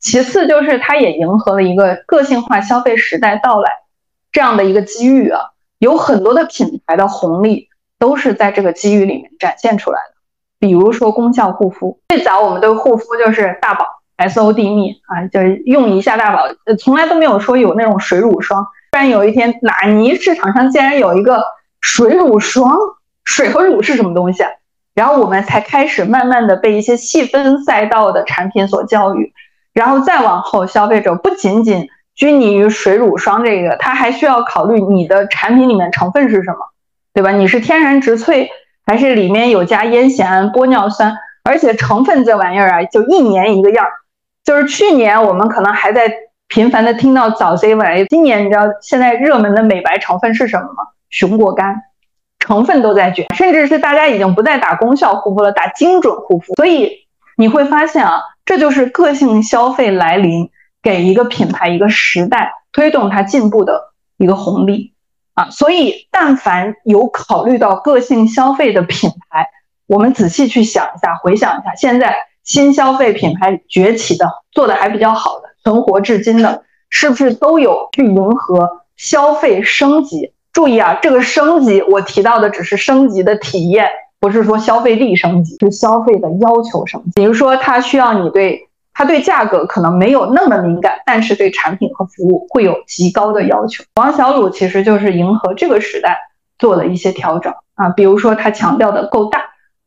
[0.00, 3.70] 其次就是它也迎合了一个个性化消费时代到来
[4.32, 5.42] 这样的一个机遇啊，
[5.78, 7.68] 有很多的品牌的红利
[8.00, 10.09] 都是在这个机遇里面展现出来的。
[10.60, 16.42] 比如说功效护肤，最早我们的护肤就是大宝 S O D 蜜啊，就是用一下大宝，
[16.78, 18.62] 从来都没有说有那种水乳霜。
[18.92, 21.42] 突然有一天，纳尼市场上竟然有一个
[21.80, 22.76] 水乳霜，
[23.24, 24.50] 水和乳是什么东西啊？
[24.94, 29.32] 然后我们才开始慢慢的被一些细分赛道的产品所教育，
[29.72, 36.58] 然后再往后，消费者不仅仅拘泥于水乳霜这个，他还需要考虑你的产品里面成分是什么，
[37.14, 37.30] 对吧？
[37.30, 38.48] 你是天然植萃。
[38.86, 43.90] 还是里面有加烟酰胺、玻尿酸，而且成分这玩意儿啊，就一年一个样儿。
[44.44, 46.12] 就是去年我们可能还在
[46.48, 50.82] 频繁的听到早 C 晚 A，，今年你知道现在热门的美白成分是什么吗？
[51.10, 51.76] 熊果苷，
[52.38, 56.54] 成分都在卷，甚至是大家已经不再打功效护肤了，打精准护肤。
[56.54, 60.50] 所以你会发现啊，这就是个性消费来临，
[60.82, 64.94] 给一个品牌、一个时代推动它进步的一个红利
[65.40, 65.48] 啊。
[65.50, 69.46] 所以，但凡有考虑到个性消费的品牌，
[69.86, 80.32] 我们仔细去想一下，回想一下，现在新消费品牌崛起的、做的还比较好的、存活至今的，是不是都有去迎合消费升级？
[80.52, 87.12] 注意啊，这个升级我提到的只是升级的体验，不是说消费力升级，是消费的要求升级。
[87.14, 88.68] 比如说，它需要你对
[89.00, 93.82] 它对价格可能没有那么敏感，但是对产品和服务会有极高的要求。
[93.94, 96.18] 王小卤其实就是迎合这个时代
[96.58, 99.40] 做了一些调整啊，比如说他强调的够大，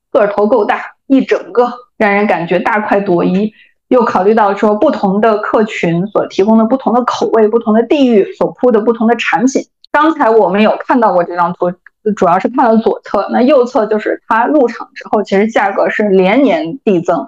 [0.09, 3.53] 个头够大，一整个让人感觉大快朵颐，
[3.87, 9.61] 又考虑到说不同的客群所提供的不同的口味、不同的地域所铺的不同的产品。
[9.91, 11.71] 刚才我们有看到过这张图，
[12.15, 17.27] 主要是看了左侧，那右侧就是它入场之后，其实价格是连年递增，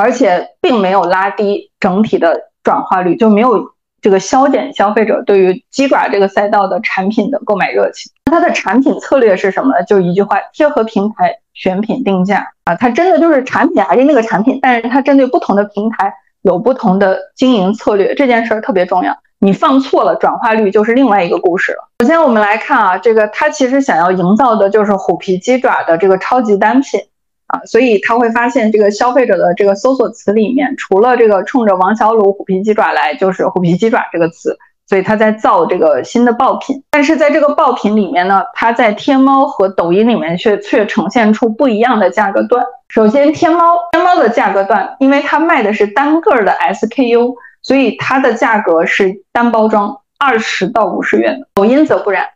[0.00, 8.10] 而且并没有拉低整体的转化率，就没有这个消减消费者对于鸡爪这个赛道的产品的购买热情。
[8.24, 9.84] 它的产品策略是什么呢？
[9.84, 19.14] 就一句话：贴合平台选品定价啊，它真的就是产品还是那个产品，但是它针对不同的平台有不同的经营策略，这件事儿特别重要。
[19.42, 21.88] 你放错了，转化率就是另外一个故事了。
[22.00, 27.00] 首先，我们来看啊，这个它其实想要营造的就是虎皮鸡爪的这个超级单品
[27.50, 36.82] 啊，所以他会发现这个消费者的这个搜索词里面，除了这个冲着王小卤虎皮鸡爪来，就是虎皮鸡爪这个词，所以他在造这个新的爆品。
[36.90, 42.64] 但是在这个爆品里面呢，它在天猫和抖音里面却却呈现出不一样的价格段。
[42.88, 47.34] 首先，天猫天猫的价格段，因为它卖的是单个的 SKU。
[47.62, 52.26] 所以它的价格是单包装二十到五十元的，抖音则不然，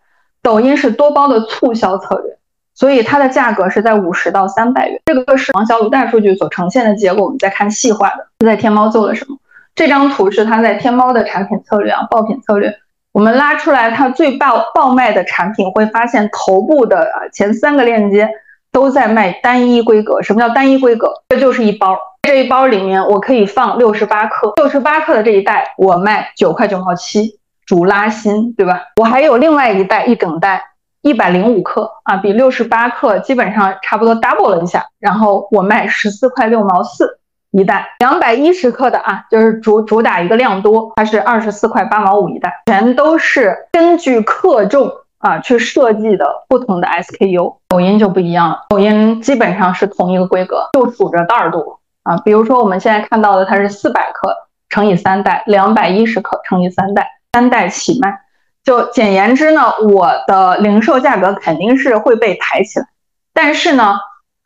[0.42, 2.37] 抖音是多包的促销策略，
[2.74, 5.00] 所以它的价格是在五十到三百元。
[5.06, 7.24] 这个是王小鲁大数据所呈现的结果。
[7.24, 9.37] 我们再看细化的，在天猫做了什么？
[9.74, 12.72] 这张图是它在天猫的产品策略啊，爆品策略。
[13.12, 18.28] 我们拉出来它最爆爆卖的产品，会发现头部的啊前三个链接
[18.72, 20.20] 都在卖单一规格。
[20.22, 21.12] 什么叫单一规格？
[21.28, 21.96] 这就是一包。
[22.22, 28.80] 这一包里面我可以放六十八克，六十八克的这一袋我卖九块九毛七，主拉新，对吧？
[28.96, 30.62] 我还有另外一袋一整袋
[31.04, 37.18] 一百零五克啊，比六十八克基本上差不多 double 了一下，然后我卖十四块六毛四
[37.50, 47.56] 一袋，两百一十克的啊，就是主主打一个量多，它是二十四块八毛五一袋，全都是根据克重啊去设计的不同的 SKU。
[47.68, 51.80] 抖音就不一样了，抖音基本上是同一个规格，就数着袋儿多。
[52.04, 54.34] 啊，比如说我们现在看到的，它是四百克
[54.70, 58.23] 乘以三袋，两百一十克乘以三袋，三袋起卖。
[58.64, 62.87] 就简言之呢，我的零售价格肯定是会被抬起来，
[63.35, 63.96] 但是呢，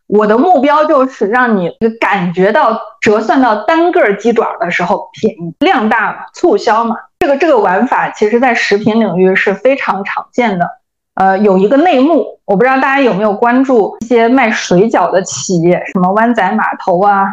[0.09, 6.97] 我的目标就是让你感觉到折算到单个鸡爪的时候便宜，量大，促销嘛。
[7.21, 10.69] 这个这个玩法其实在食品领域是非常常见的。
[11.15, 17.25] 呃，有一个内幕，我不知道大家有没有关注一些卖水饺的企业，什么湾仔码头啊。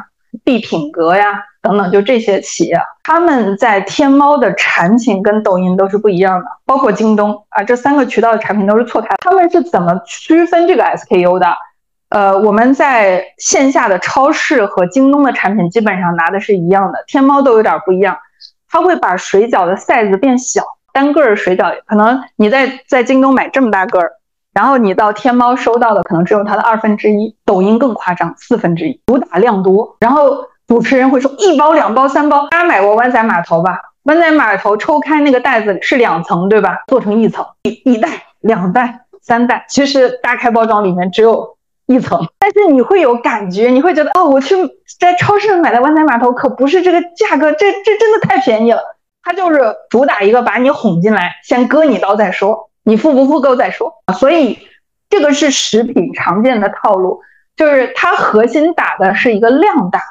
[0.43, 9.15] B 品格呀，等等，就这些企业，他们在天猫的产品跟抖音都是不一样的，包括京东啊，这三个渠道的产品都是错开。
[9.23, 11.47] 他们是怎么区分这个 SKU 的？
[12.09, 18.17] 呃，我们在线下的超市和京东的产品基本上拿的是一样的，天猫都有点不一样，
[18.69, 24.11] 他会把水饺的 size 变小，单个儿水饺可能你在在京东买这么大个儿。
[24.55, 29.97] 然后你到天猫收到的可能只有它的二分之一，抖音更夸张，四分之一，主打量多。
[29.99, 32.47] 然后主持人会说一包、两包、三包。
[32.49, 33.77] 大家买过湾仔码头吧？
[34.03, 36.83] 湾仔码头抽开那个袋子是两层，对吧？
[36.87, 38.07] 做成一层，一一袋、
[38.39, 44.55] 两袋、三袋，其实打开包装里面只有一层，但是你会有感觉，你会觉得哦，我去
[44.99, 48.79] 在超市买的湾仔码头可不是这个价格，这这真的太便宜了。
[49.21, 52.69] 它就是主打一个把你哄进来，先割你一刀再说。
[52.85, 54.57] 你付不付够再说所以
[55.09, 57.19] 这个是食品常见的套路，
[57.57, 60.01] 就是它核心打的是一个量大，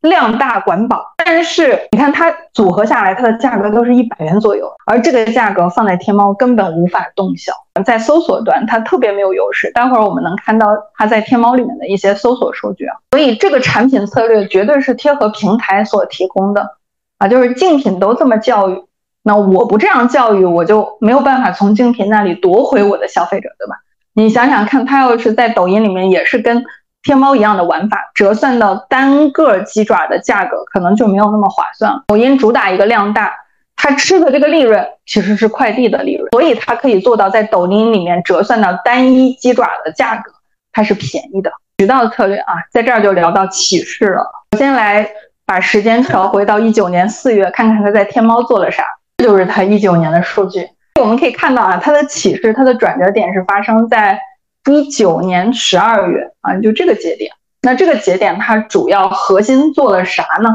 [0.00, 1.14] 量大管饱。
[1.24, 7.52] 但是你看它组合下来，它的价格都是一百元左右，而这个价格放在天猫根本无法动销，
[7.84, 9.70] 在搜索端它特别没有优势。
[9.72, 16.76] 待会儿我们能看到它在天猫里面的一些搜索数据啊，所以这个产品策略绝对是贴合平台所提供的
[17.18, 18.85] 啊，就是竞品都这么教育。
[19.26, 23.74] 那我不这样教育，我就没有办法从竞品那里夺回我的消费者，对吧？
[24.14, 26.64] 你想想看，他要是在抖音里面也是跟
[27.02, 32.04] 天猫一样的玩法，折算到单个鸡爪的价格，可能就没有那么划算了。
[32.06, 33.34] 抖音主打一个量大，
[33.74, 40.30] 他吃的这个利润其实是快递的利润，所以它可以做到在抖音里面折算到单一鸡爪的价格，
[40.72, 41.50] 它是便宜的。
[41.78, 44.24] 渠道策略啊，在这儿就聊到启示了。
[44.52, 45.04] 我先来
[45.44, 48.84] 把时间调回到一九年四月，看看他在天猫做了啥，
[49.16, 50.68] 这就是他一九年的数据。
[51.00, 54.20] 我们可以看到啊，它的启示，它的转折点是发生在
[54.70, 57.30] 一九年十二月啊，就这个节点。
[57.62, 60.50] 那这个节点它主要核心做了啥呢？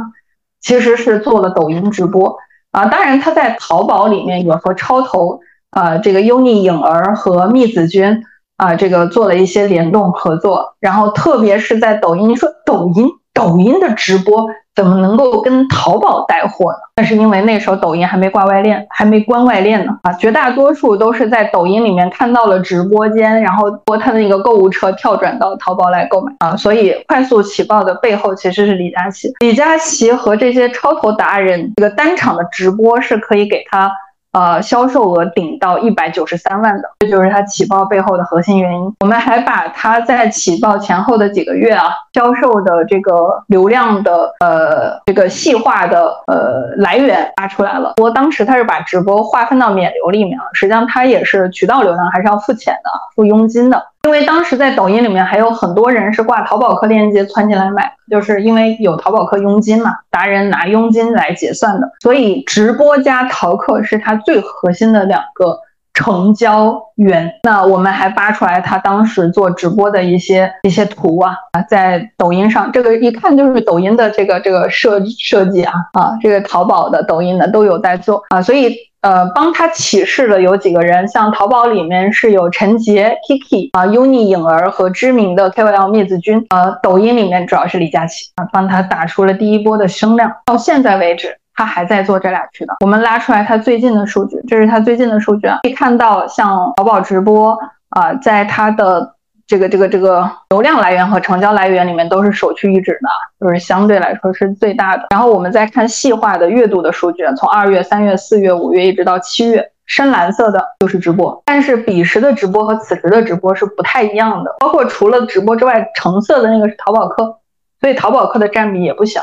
[0.61, 2.37] 其实是做了抖音直播
[2.71, 2.85] 啊。
[2.85, 5.39] 当然，它在淘宝里面也和超投
[5.71, 8.23] 啊，这个优妮颖儿和蜜子君
[8.57, 10.75] 啊，这个做了一些联动合作。
[10.79, 14.47] 然后，特别是在抖音，你说抖音，抖音的直播。
[14.73, 16.77] 怎么能够跟淘宝带货呢？
[16.95, 20.13] 那是因为那时候抖音还没挂外链，还没关外链呢啊！
[20.13, 26.55] 绝大多数都是在抖音里面看到了直播间，然后拨他的那个购物车跳转到淘宝来购买啊！
[26.55, 33.91] 所以快速起爆的背后其实是李佳琦，李佳琦和这些超投达人，这个单场的直播是可以给他。
[34.33, 38.95] 呃，销售额顶到一百九十三万的，这就是它起爆背后的核心原因。
[39.01, 47.93] 我们还把它在起爆前后的几个月啊，销售的这个流量的呃这个细化的呃来源发出来了。
[47.97, 53.90] 我当时它是把直播划分到免流里面了，实际上它也是渠道流量，还是要付钱的，付佣金的。
[54.03, 65.59] 因为当时在抖音里面还有很多人是挂淘宝客链接窜进来买，就是因为有淘宝客佣金嘛，达人拿佣金来结算的，所以直播加淘客是它最核心的两个
[65.93, 67.31] 成交源。
[67.43, 78.75] 那我们还扒出来他当时做直播的一些一些图啊啊，在抖音上，这个一看就是抖音的这个这个设设计啊啊，这个淘宝的、抖音的都有在做啊，所以。
[79.01, 86.45] 呃，帮他起势的有几个人，像淘宝里面是有陈杰、Kiki 啊、Uni 颖儿和知名的 KOL 灭子君。
[86.49, 90.31] 呃，抖音里面主要是李佳琦啊，帮他打出了第一波的声量。
[90.45, 92.75] 到现在为止，他还在做这俩渠道。
[92.81, 97.57] 我们拉出来他最近的数据，这是他最近的数据啊，可以看到像淘宝直播
[97.89, 99.15] 啊，在他的。
[99.47, 105.07] 这个这个这个流量来源和成交来源里面都是首屈一指的，就是相对来说是最大的。
[105.09, 114.55] 然后我们再看细化的月度的数据，从二月、三月、四月、五月一直到七月，深蓝色的就是直播，但是彼时的直播和此时的直播是不太一样的。
[114.61, 117.39] 包括除了直播之外，橙色的那个是淘宝客，
[117.81, 119.19] 所以淘宝客的占比也不小。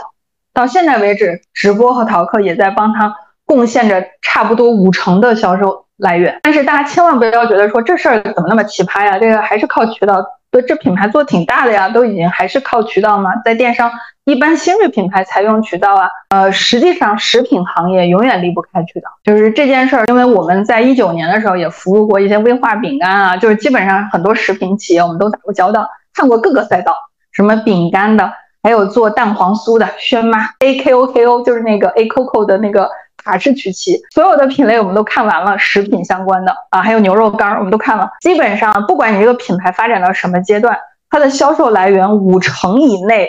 [0.59, 3.15] 到现在为止，直播和淘客也在帮他
[3.47, 5.85] 贡献着差不多五成的销售。
[5.99, 9.19] 来源，但是大家千万不要觉得说这事儿怎么那么奇葩呀？
[9.19, 10.25] 这个还是靠渠道。
[10.51, 13.33] 对，这品牌做挺大的呀，都已经还是靠渠道吗？
[13.45, 13.91] 在电商，
[14.25, 16.09] 一般新锐品牌才用渠道啊。
[16.31, 19.09] 呃，实际上食品行业永远离不开渠道。
[19.25, 26.97] 就是这件事儿，因为我们在一九年的时候也服务过一些威化饼干啊，就是基本上很多食品企业我们都打过交道，看过各个赛道，
[27.33, 28.33] 什么饼干的，
[28.69, 32.87] 还有做蛋黄酥的轩妈 A K O K O，就是那个 A Coco 的那个。
[33.25, 38.09] 卡式曲奇，所有的品类我们都看完了，食品相关的啊，还有牛肉干我们都看了。
[38.21, 40.79] 基本上，不管你这个品牌发展到什么阶段，
[41.11, 43.29] 它的销售来源五成以内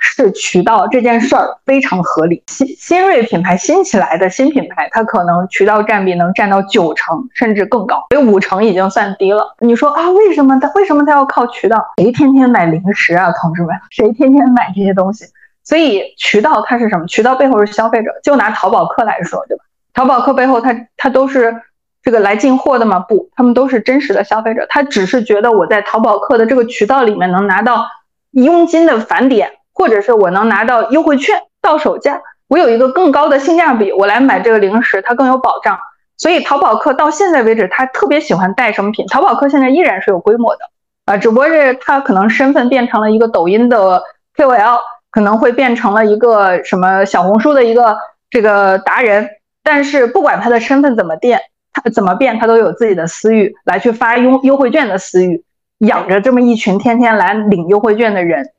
[0.00, 2.42] 是渠道，这件事儿非常合理。
[2.46, 9.54] 新新锐品牌新起来的新品牌，它可能渠道占比能占到九成甚至更高，所以五成已经算低了。
[9.60, 11.84] 你说啊，为什么它为什么它要靠渠道？
[11.96, 13.74] 谁天天买零食啊，同志们？
[13.90, 15.24] 谁天天买这些东西？
[15.64, 17.06] 所以渠道它是什么？
[17.06, 18.10] 渠道背后是消费者。
[18.22, 19.64] 就拿淘宝客来说，对吧？
[19.94, 21.54] 淘宝客背后，它它都是
[22.02, 23.00] 这个来进货的吗？
[23.00, 24.64] 不，他们都是真实的消费者。
[24.68, 27.84] 他只是觉得我在淘宝客的这个渠道里面能拿到
[28.30, 35.78] 佣金的返点，或者是我能拿到优惠券、到手价，我有一个更高的性价比，我来买这个零食，它更有保障。
[36.18, 39.06] 所以淘宝客到现在为止，他特别喜欢带什么品？
[39.06, 40.60] 淘宝客现在依然是有规模的
[41.06, 44.02] 啊，只不过是他可能身份变成了一个抖音的
[44.36, 44.80] KOL。
[45.10, 47.96] 可能会变成了一个什么小红书的一个
[48.30, 49.26] 这个达人，
[49.64, 51.40] 但是不管他的身份怎么变，
[51.72, 55.42] 他怎么变，他都有自己的私欲来去发优优惠券的私欲，
[55.78, 58.50] 养着这么一群天天来领优惠券的人，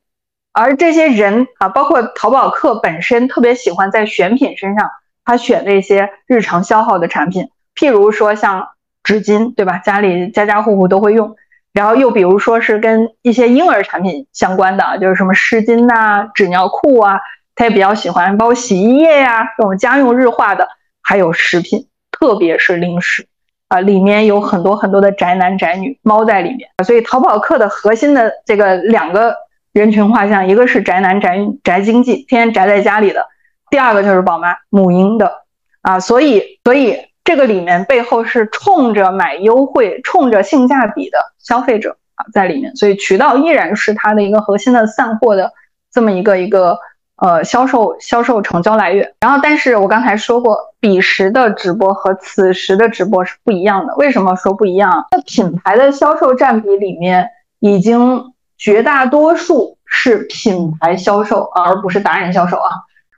[0.51, 4.89] 而这些人啊，包括淘宝客本身特别喜欢在选品身上，
[5.23, 8.69] 他选那些日常消耗的产品，譬如说像
[9.03, 9.77] 纸巾，对吧？
[9.77, 11.35] 家里家家户户都会用。
[11.71, 17.19] 然后又比如说是跟一些婴儿产品相关的，就是什么湿巾呐、纸尿裤啊，
[17.55, 20.67] 他也比较喜欢，包括洗衣液呀这种家用日化的，
[21.03, 23.27] 还有食品，特别是零食
[23.67, 26.67] 啊，里面有很多很多的宅男宅女猫在里面。
[26.83, 29.35] 所以淘宝客的核心的这个两个
[29.73, 33.21] 人群画像，一个是宅男宅宅经济，天天宅在家里的；
[33.69, 35.43] 第二个就是宝妈母婴的
[35.81, 36.97] 啊，所以所以。
[37.25, 45.51] 这个里面背后是冲着买优惠、冲着性价比的消费者啊在里面，所以渠道依然是它的一个核心的散货的
[45.91, 46.79] 这么一个一个
[47.17, 49.13] 呃销售销售成交来源。
[49.19, 53.95] 然后，但是我刚才说过，彼时的直播和此时的直播是不一样的。
[53.97, 55.05] 为什么说不一样？
[55.11, 62.69] 那品牌的销售占比里面，已经绝大多数是品牌销售，而不是达人销售啊。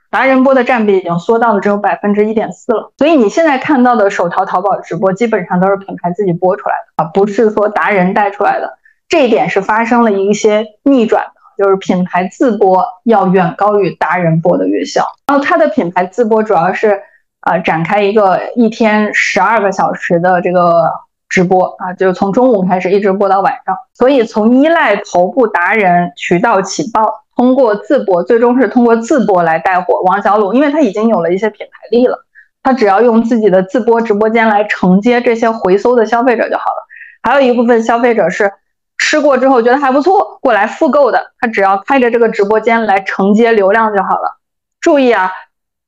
[0.08, 2.92] 达人播的占比已经缩到了只有百分之一点四了。
[2.98, 8.78] 所以你现在看到的手淘淘宝直播，基本上都是品牌自己播出来的啊，不是说达人带出来的。
[9.08, 15.02] 这一点是发生了一些逆转的，就是品牌自播要远高于达人播的月销。
[15.26, 17.00] 然后它的品牌自播主要是
[17.40, 20.90] 呃展开一个一天十二个小时的这个
[21.32, 23.74] 直播啊，就是从中午开始一直播到晚上。
[23.94, 32.18] 所以从依赖头部达人渠道起爆，通过自播，最终是通过自播来带火王小卤，因为他已经有了一些品牌力了，
[32.62, 36.86] 他只要用自己的自播直播间来承接这些回搜的消费者就好了。
[37.22, 38.52] 还有一部分消费者是。
[38.98, 44.38] 吃过之后觉得还不错，过来复购的，他只要开着这个直播间来承接流量就好了。
[44.80, 45.30] 注意啊，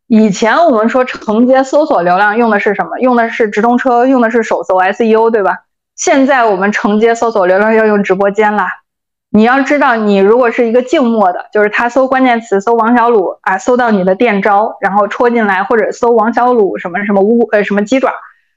[0.07, 2.99] 以前我们说承接搜索流量用的是什么？
[3.01, 5.65] 用的是直通车，用的是手搜 SEO，对吧？
[5.97, 8.69] 现在我们承接搜索流量要用直播间啦。
[9.31, 18.13] 你要知道，你如果是一个静默的，就是他搜关键词搜王小卤啊，搜到你的店招，然后戳进来，或者搜王小卤什么什么乌呃什么鸡爪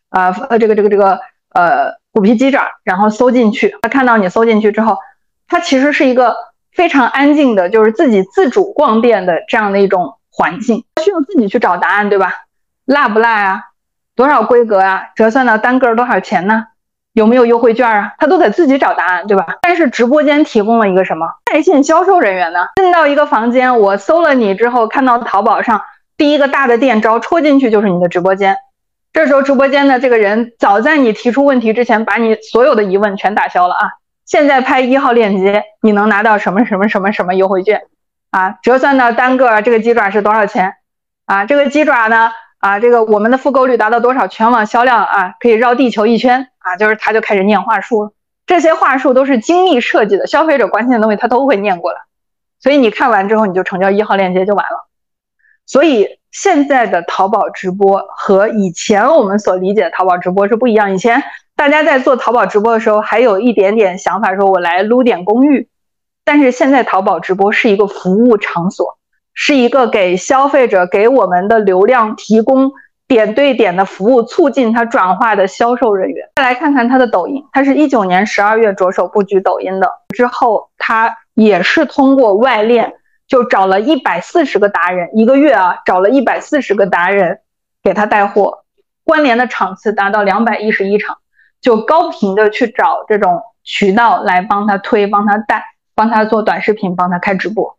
[0.10, 1.20] 啊呃这个这个这个
[1.54, 1.98] 呃。
[2.14, 4.98] 虎皮鸡爪，然后搜进去，他看到你搜进去之后，
[5.48, 6.36] 他其实是一个
[6.72, 12.32] 非常安静的，就是自己自主逛店的这样的一种环境，需要自己去找答案，对吧？
[12.86, 13.64] 辣不辣呀？
[14.16, 15.06] 多少规格啊？
[15.16, 16.66] 折算到单个多少钱呢？
[17.14, 18.14] 有没有优惠券啊？
[18.20, 19.58] 他都得自己找答案，对吧？
[19.64, 22.68] 但是直播间提供了一个什么在线销售人员呢？
[22.76, 25.82] 进到一个房间，我搜了你之后，看到淘宝上
[26.18, 28.58] 第一个大的店招，戳进去就是你的直播间。
[29.14, 33.90] 这时候直播间的这个人早在你提出问题之前，把你所有的疑问全打消了啊！
[34.28, 37.82] 现在拍一号链接，你能拿到什么什么什么什么优惠券
[38.32, 38.58] 啊？
[38.62, 40.76] 折算到单个这个鸡爪是多少钱
[41.26, 41.46] 啊？
[41.46, 44.28] 这个鸡爪呢啊，这个我们的复购率达到多少？
[44.28, 46.76] 全网销量啊，可以绕地球一圈啊！
[46.78, 48.14] 就是他就开始念话术，
[48.46, 52.00] 这些话术都是精密设计的，消费者关心的东西他都会念过来，
[52.60, 54.88] 所以你看完之后你就成交一号链接就完了，
[55.66, 56.18] 所以。
[56.30, 60.94] 现在的淘宝直播和以前我们所理解的淘宝直播是不一样。
[60.94, 61.24] 以前
[61.56, 65.68] 大家在做淘宝直播的时候，还有一点点想法，说我来撸点公寓。
[66.28, 68.98] 但是现在淘宝直播是一个服务场所，
[69.34, 72.74] 是一个给消费者、给我们的流量提供
[73.08, 76.30] 点对点的服务，促进它转化的销售人员。
[76.36, 82.94] 再来看看它的抖音，它是一九年十二月着手布局抖音的，之后它也是通过外链。
[83.28, 87.40] 就找了一百四十个达人，一个月啊，找了一百四十个达人
[87.84, 88.60] 给他带货，
[89.04, 91.18] 关联的场次达到两百一十一场，
[91.60, 95.66] 就高频的去找这种渠道来帮他推、帮他带、
[95.98, 97.78] 帮他做短视频、帮他开直播，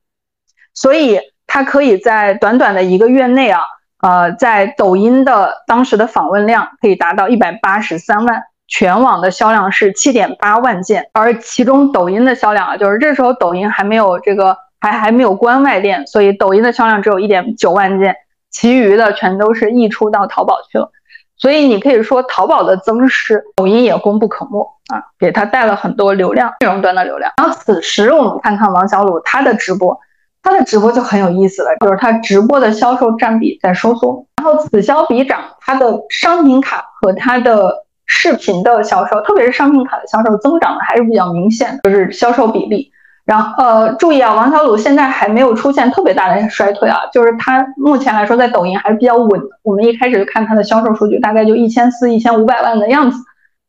[0.74, 3.62] 所以他可以在短短的一个月内啊，
[4.02, 14.58] 呃，在抖音的当时的访问量可以达到一百八十三万，全网的销量是七点八万件，而其中抖音的销量啊，就是这时候抖音还没有这个。
[14.80, 18.14] 还还没有关外链，所以抖音的销量只有一点九万件，
[18.48, 20.92] 其余的全都是溢出到淘宝去了。
[21.38, 27.32] 所以你可以说淘宝的增势，抖音也功不可没啊，给他带了很多流量，内容端的流量。
[27.36, 29.98] 然后此时我们看看王小鲁他的直播，
[30.42, 42.90] 他的直播就很有意思了，就是他直播的销售占比在收缩，然后此消彼长，他的商品卡和他的视频的销售，特别是商品卡的销售增长的还是比较明显，就是销售比例。
[43.28, 49.46] 然后呃，注意啊，王小鲁现在还没有出现特别大的衰退啊，就是他目前来说在抖音还是比较稳的。
[49.62, 53.18] 我们一开始就看他的销售数据，大概就一千四、一千五百万的样子。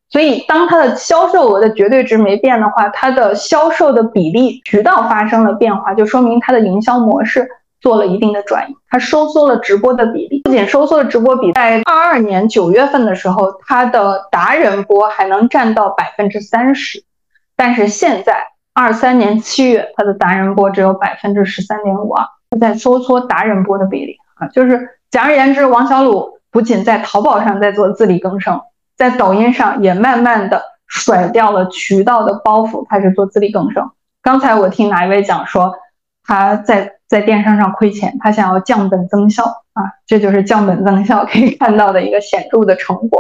[0.10, 7.46] 所以当它的销售额的绝对值没变的话，它的销售的比例渠道发生了变化，就说明它的营销模式
[7.82, 8.74] 做了一定的转移。
[8.90, 17.04] 它收缩了直播的比例，不仅收缩了直播比，在二二年九月份的时候，它的达人播还能占到百分之三十，
[17.58, 18.48] 但是现在。
[18.74, 22.26] 二三年七月，它的达人播只有百分之十三点五二，
[22.60, 24.48] 在收缩达人播的比例啊。
[24.48, 28.62] 就是简而言之，王小鲁不仅在淘宝上在做自力更生，
[28.96, 33.92] 在抖音上也慢慢的甩掉了渠道的包袱，开始做自力更生。
[34.22, 35.74] 刚才我听哪一位讲说，
[36.24, 39.44] 他在在电商上亏钱，他想要降本增效
[39.74, 43.20] 啊，这就是降本增效可以看到的一个显著的成果。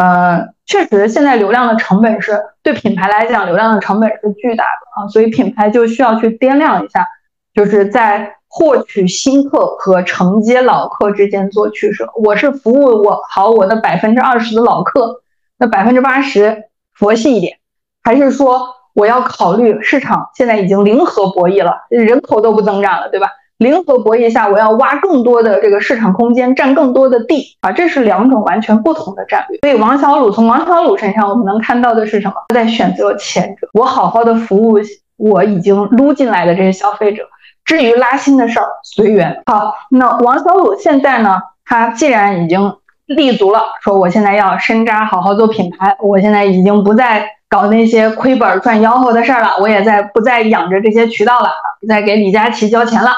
[0.00, 7.06] 呃，确实，现在流量的成本是对品牌来讲，流量的成本是巨大的啊，所以品牌就需要去掂量一下，
[7.52, 12.08] 就是在获取新客和承接老客之间做取舍。
[12.24, 15.20] 我是服务我好我的百分之二十的老客，
[15.58, 17.58] 那百分之八十佛系一点，
[18.02, 23.28] 还是说我要考虑市场现在已经零和博弈了，人口都不增长了，对吧？
[23.60, 29.58] 零和博弈下，我要挖更多的这个市场空间，占更多的地啊，这是两种完全不同的战略。
[29.60, 32.34] 所以王小鲁从王小鲁身上，我们能看到的是什么？
[32.48, 34.78] 他在选择前者，我好好的服务
[35.18, 37.22] 我已经撸进来的这些消费者，
[37.66, 39.42] 至于拉新的事儿，随缘。
[39.44, 41.38] 好，那王小鲁现在呢？
[41.66, 53.10] 他既然已经立足了，说我现在要深扎，好好做品牌，我现在已经不再搞那些亏本赚吆喝的事儿了，我也在不再养着这些渠道了，不再给李佳琦交钱了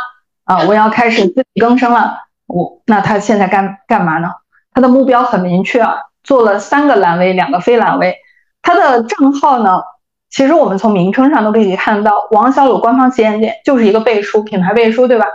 [0.52, 0.64] 啊！
[0.68, 2.24] 我要开始自力更生了。
[2.46, 4.30] 我那他现在干干嘛呢？
[4.74, 8.16] 他的目标很明确啊，做了三个蓝 V，两个非蓝 V。
[8.60, 9.80] 他的账号呢？
[10.28, 15.26] 其实我们从名称上都可以看到，王小鲁官方旗舰店就是一个背书，品牌背书，对吧？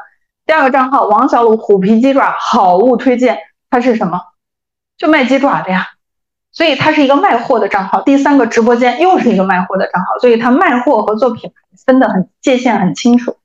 [0.45, 3.37] 第二个账号王小鲁虎皮鸡爪好物推荐，
[3.69, 4.21] 它是什么？
[4.97, 5.87] 就卖鸡爪的呀，
[6.51, 8.01] 所以它是一个卖货的账号。
[8.01, 11.55] 第三个直播间又是一个卖货的账号，所以它卖货和做品牌
[11.85, 13.37] 分得很界限很清楚，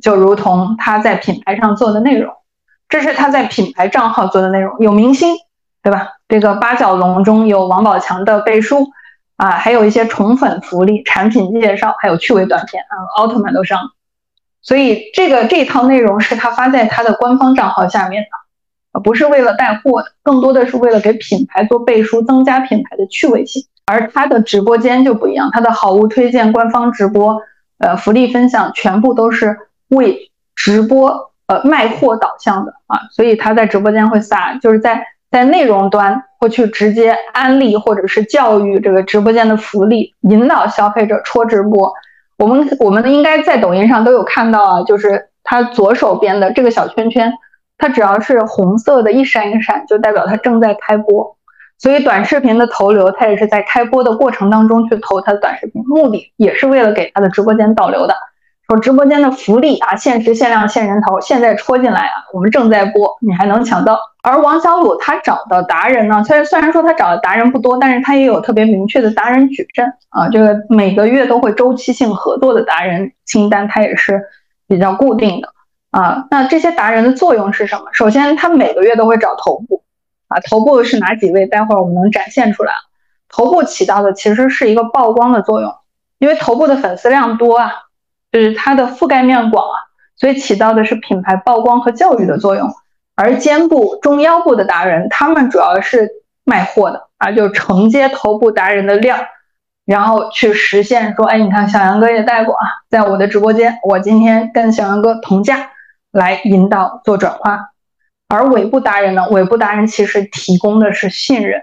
[0.00, 2.32] 就如同他在品牌上做的内容，
[2.88, 5.36] 这是他在品牌账号做的内容，有明星，
[5.82, 6.08] 对吧？
[6.28, 8.88] 这个八角笼中有王宝强的背书。
[9.36, 13.78] 啊，还有一些宠粉福利、产品介绍，还有趣味短片啊，奥特曼都上。
[14.62, 18.24] 所以这个这套内容是他发在他的官方账号下面
[18.92, 23.62] 的，不是为了带货，更多的是为了给品牌做背书，增加品牌的趣味性。
[23.86, 27.40] 而他的直播间就不一样，他的好物推荐、官方直播、
[27.78, 29.56] 呃福利分享，全部都是
[29.88, 35.06] 为直播呃卖货导向的啊，所以他在直播间会撒，就是在。
[35.30, 41.92] 在内容端会去直接安利或者是教育这个直播间的福利，引导消费者戳直播。
[42.38, 47.30] 我们我们应该在抖音上都有看到啊，就是他左手边的这个小圈圈，
[47.76, 51.36] 它只要是红色的，一闪一闪，就代表它正在开播。
[51.76, 58.16] 所以短视频的投流，它也是在开播的过程当中去投它的短视频，目的也是为了给它的直播间导流的。
[58.68, 63.98] 说直播间的福利啊，限时限量限人头，现在戳进来啊，我们正在播，你还能抢到。
[64.22, 74.22] 而王小鲁他找的达人呢，虽然虽然说他找的达人不多，但是他也有特别明确的达人矩阵啊，这个每个月都会周期性合作的达人清单，他也是
[74.66, 75.48] 比较固定的
[75.90, 76.26] 啊。
[76.30, 77.84] 那这些达人的作用是什么？
[77.94, 79.82] 首先，他每个月都会找头部
[80.28, 81.46] 啊，头部是哪几位？
[81.46, 82.74] 待会儿我们能展现出来。
[83.30, 85.74] 头部起到的其实是一个曝光的作用，
[86.18, 87.72] 因为头部的粉丝量多啊。
[88.30, 89.76] 就是它的覆盖面广啊，
[90.16, 92.70] 所以起到的是品牌曝光和教育的作用。
[93.14, 96.08] 而肩部、中腰部的达人，他们主要是
[96.44, 99.18] 卖货的啊，就承接头部达人的量，
[99.84, 105.70] 然后去实现说，哎，你看小杨哥也带过啊，在我的直播间，我今天跟小杨哥同价
[106.12, 107.70] 来引导做转化。
[108.28, 111.62] 而尾部达人呢，尾部达人其实提供的是信任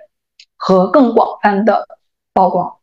[0.58, 1.88] 和更广泛的
[2.34, 2.74] 曝光。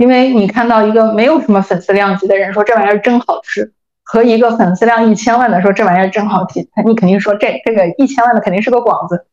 [0.00, 3.70] 因为你看到一个没有什么粉丝量级的人说这玩意儿真好吃，
[4.02, 9.26] 和一个粉丝量一千万的说这玩意儿真好听，你肯定说这这个一千万的肯定是个广子，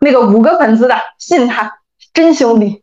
[0.00, 1.72] 那个五个粉丝的信他
[2.12, 2.82] 真兄弟，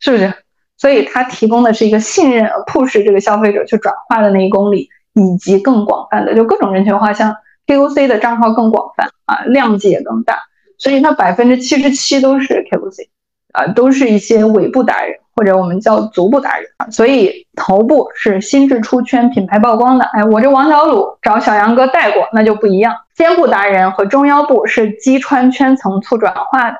[0.00, 0.34] 是不是？
[0.76, 7.34] 所以他提供的是一个信任，push 这个消费者去转化的那一公里，以及更广泛的就各种人群化，像
[7.66, 10.38] KOC 的账号更广泛啊，量级也更大，
[10.76, 13.08] 所以它百分之七十七都是 KOC
[13.52, 15.16] 啊，都是一些尾部达人。
[15.36, 20.04] 或者我们叫足部达人啊，所以头部是心智出圈、品牌曝光的。
[20.12, 22.94] 哎，我这王小鲁找小杨哥带过，那就不一样。
[23.14, 26.76] 肩部达人和中腰部是击穿圈层、促转化的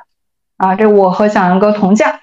[0.59, 2.21] 啊，这我和小杨哥同价。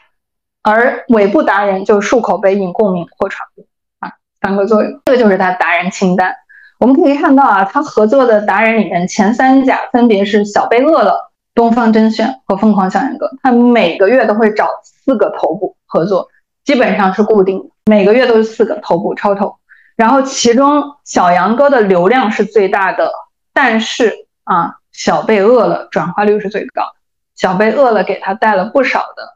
[0.61, 3.65] 而尾部达人就漱口碑、引共鸣、扩传播
[4.01, 5.01] 啊，三个作用。
[5.05, 6.35] 这就是他达人清单。
[6.79, 13.29] 我们可以看到啊，他合作的达人里面前三甲分别是小贝饿了、东方甄选和疯狂小杨哥。
[13.43, 15.75] 他每个月都会找四个头部。
[15.89, 16.27] 合作
[16.65, 19.55] 基本上是固定的，每个月都是四个头部超头，
[19.95, 23.09] 然后其中小杨哥的流量是最大的，
[23.53, 26.83] 但是啊，小贝饿了转化率是最高，
[27.37, 29.29] 小贝饿了给他带了不少的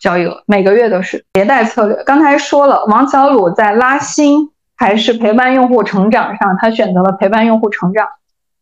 [0.00, 2.02] 交易额，每个月都是迭代策略。
[2.02, 8.08] 刚才说了，王小鲁在拉新还是陪伴用户成长上，他选择了陪伴用户成长，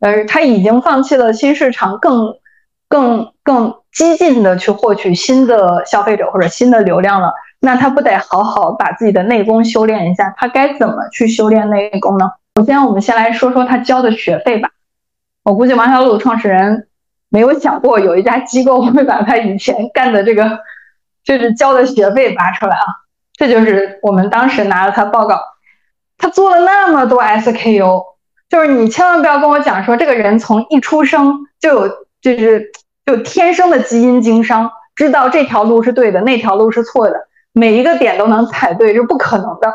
[0.00, 2.34] 呃，他已经放弃了新市场，更
[2.90, 3.74] 更更。
[3.92, 10.32] 激进的去获取新的消费者或者新的流量了，那他不得好好把自己的内功修炼一下？
[10.36, 12.30] 他该怎么去修炼内功呢？
[12.54, 14.70] 首先，我们先来说说他交的学费吧。
[15.42, 16.86] 我估计王小鲁创始人
[17.30, 20.60] 没有想过有一家机构会把他以前干的这个
[21.24, 22.84] 就是交的学费拔出来啊。
[23.32, 25.36] 这就是我们当时拿了他报告，
[26.16, 28.04] 他做了那么多 SKU，
[28.48, 31.90] 就是你千万不要跟我讲说这个人从一出生就有
[32.20, 32.70] 就是。
[33.06, 39.74] 就天生的基因经商，知道这条路是对的，那条路是错的，每一个点都能踩对，是不可能的。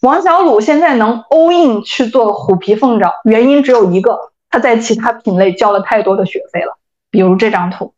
[0.00, 4.18] 王小鲁现在能 all in 去做虎皮凤爪，原因只有一个，
[4.48, 6.78] 他在其他品类交了太多的学费了。
[7.10, 7.92] 比如这张图，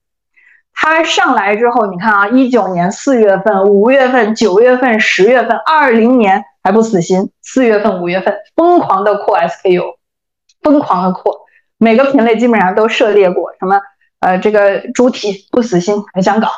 [0.75, 9.95] 他上来之后，你看啊，一九年四月份、五月份、九月份、十月份，二零年还不死心，四月份、五月份疯狂的扩 SKU，
[10.63, 11.46] 疯狂的扩，
[11.79, 13.81] 每个品类基本上都涉猎过，什么
[14.21, 16.49] 呃这个猪蹄不死心还想搞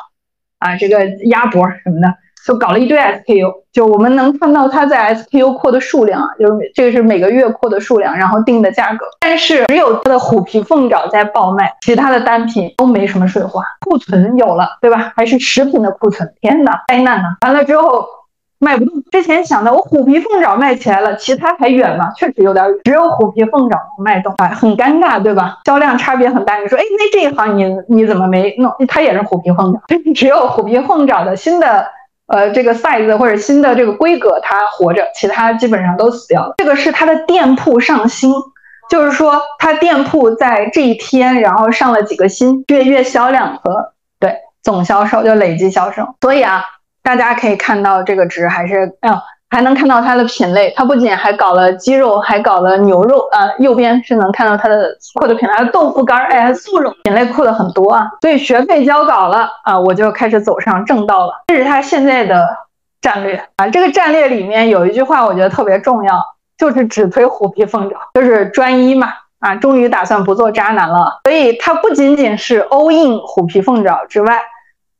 [0.59, 2.13] 啊，这个鸭脖什么的。
[2.47, 9.05] 就搞了一堆 SKU，就我们能看到它在 SKU 扩的数量啊，就是这个是每个月扩的数量，然后定的价格。
[9.19, 13.61] 但是只有它的虎皮凤爪在爆卖，其他的单品都没什么水花。
[13.81, 15.13] 库存有了，对吧？
[15.15, 17.37] 还是食品的库存，天哪，灾难呐！
[17.41, 18.07] 完了之后
[18.59, 19.03] 卖不动。
[19.11, 22.11] 之前想的我虎皮凤爪卖起来了，其他还远吗？
[22.15, 25.59] 确实有点远，只有虎皮凤爪卖动，哎，很尴尬，对吧？
[25.65, 26.57] 销量差别很大。
[26.57, 28.71] 你说，哎，那这一行你你怎么没弄？
[28.87, 29.81] 它也是虎皮凤爪，
[30.13, 31.87] 只有虎皮凤爪的新的。
[32.31, 36.53] 呃，这个 size 或者新的这个规格它活着，其他基本上都死掉了。
[36.59, 38.31] 这个是它的店铺上新，
[38.87, 46.03] 就是说它店铺在这一天，然后上了几个新，月月销量和对总销售就累计销售。
[46.21, 46.63] 所以啊，
[47.03, 49.15] 大家可以看到这个值还是哎呦。
[49.51, 53.49] 还能看到它的品类，它不仅还搞了鸡肉，还搞了牛肉啊。
[53.57, 58.07] 右边是能看到它的扩的品类，豆腐干儿，哎，素肉品类扩的很多啊。
[58.21, 61.33] 所以学费交稿了啊，我就开始走上正道了。
[61.47, 62.47] 这是他现在的
[63.01, 63.67] 战略啊。
[63.67, 66.23] 这个战略里面有一句话，我觉得特别重要，
[66.55, 69.07] 就是只推虎皮凤爪，就是专一嘛
[69.39, 69.55] 啊。
[69.55, 74.39] 终于打算不做渣男了，所以它不仅仅是 all in 虎皮凤爪之外。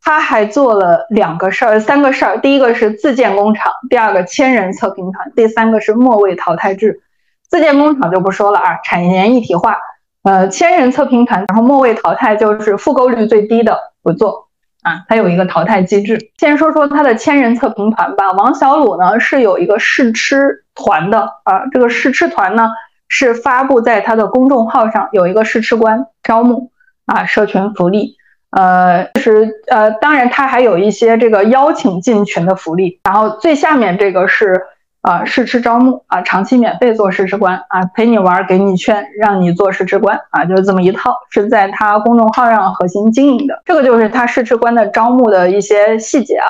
[0.01, 2.39] 他还做了两个事儿，三个事儿。
[2.39, 7.01] 第一个是自建工厂，第二个千人测评团，第三个是末位淘汰制。
[7.49, 9.77] 自建工厂就不说了啊，产业链一体化。
[10.23, 14.49] 呃，千人测评团，然后末位淘汰就是复购率最低的不做
[14.83, 16.31] 啊，它有一个淘汰机制。
[16.37, 18.31] 先说说它的千人测评团吧。
[18.33, 22.69] 王小鲁呢是有一个试吃团的啊，这个试吃团呢
[23.07, 26.71] 是发布在他的公众号上，有一个试吃官招募
[27.05, 28.17] 啊，社群福利。
[28.51, 34.59] 呃，就是呃，当然它还有一些这个邀请进群的福利，然后最下面这个是
[35.03, 43.61] 呃试吃招募啊，长期免费做试吃官啊，陪你玩，给你券，让你做试吃官啊，就是这么一套，是在他公众号上核心经营的。
[43.65, 46.49] 这个就是他试吃官的招募的一些细节啊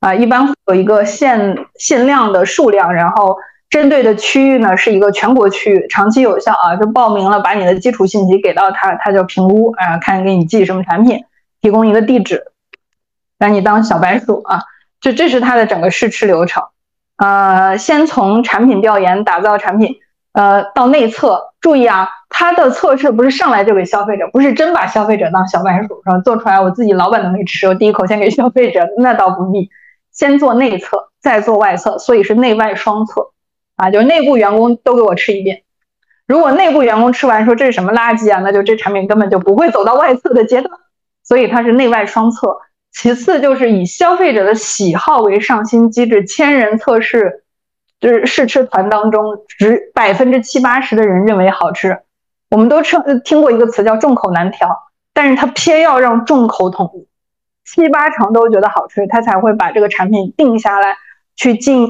[0.00, 3.34] 啊，一般有一个限限量的数量，然后
[3.70, 11.18] 针对的区域呢是一个全国区域，长期有效啊，就报名了，把你的基础信息给到他，他就评估啊，看给你寄什么产品。
[11.60, 12.52] 提供一个地址，
[13.38, 14.62] 让你当小白鼠啊！
[15.00, 16.62] 就这是它的整个试吃流程。
[17.16, 19.96] 呃，先从产品调研、打造产品，
[20.32, 21.48] 呃，到内测。
[21.60, 26.18] 注意啊，它的测试不是上来就给消费者，不是真把消费者当小白鼠，是吧？
[26.20, 29.68] 做出来我自己老板都没吃，我第一口先给消费者， 那倒不必。
[30.10, 33.32] 先做内测，再做外测，所以是内外双测
[33.76, 35.62] 啊，就是内部员工都给我吃一遍。
[36.26, 40.78] 如果内部员工吃完说这是什么垃圾啊，那就这产品根本就不会走到外测的阶段。
[41.30, 42.56] 所以它是内外双测，
[42.90, 47.44] 其次就是以消费者的喜好为上新机制，千人测试，
[48.00, 52.00] 就是试吃团当中，只百分之七八十的人认为好吃。
[52.50, 54.76] 我们都称听过一个词叫众口难调，
[55.14, 57.06] 但是他偏要让众口统一，
[57.64, 60.96] 七八成都觉得好吃，他才会把这个产品定下来，
[61.36, 61.86] 去进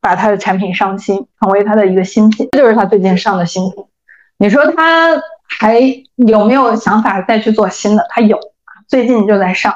[0.00, 2.48] 把他的产品上新，成为他的一个新品。
[2.50, 3.84] 这就是他最近上的新品。
[4.36, 5.16] 你说他
[5.48, 5.78] 还
[6.16, 8.04] 有没有想法再去做新的？
[8.10, 8.36] 他有。
[8.90, 9.72] 最近就在上，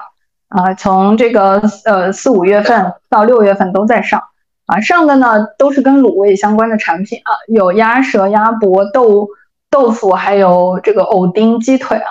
[0.48, 4.20] 啊，从这个呃四五月份到六月份都在上，
[4.66, 9.28] 啊，上的呢都是跟卤味相关的产品啊，有鸭舌、鸭脖、豆
[9.70, 12.10] 豆腐，还有这个藕丁、鸡腿啊，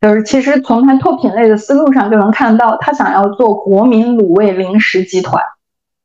[0.00, 5.42] 就是其实从它拓品类的思路上就能看到，他想要做国民卤味零食集团，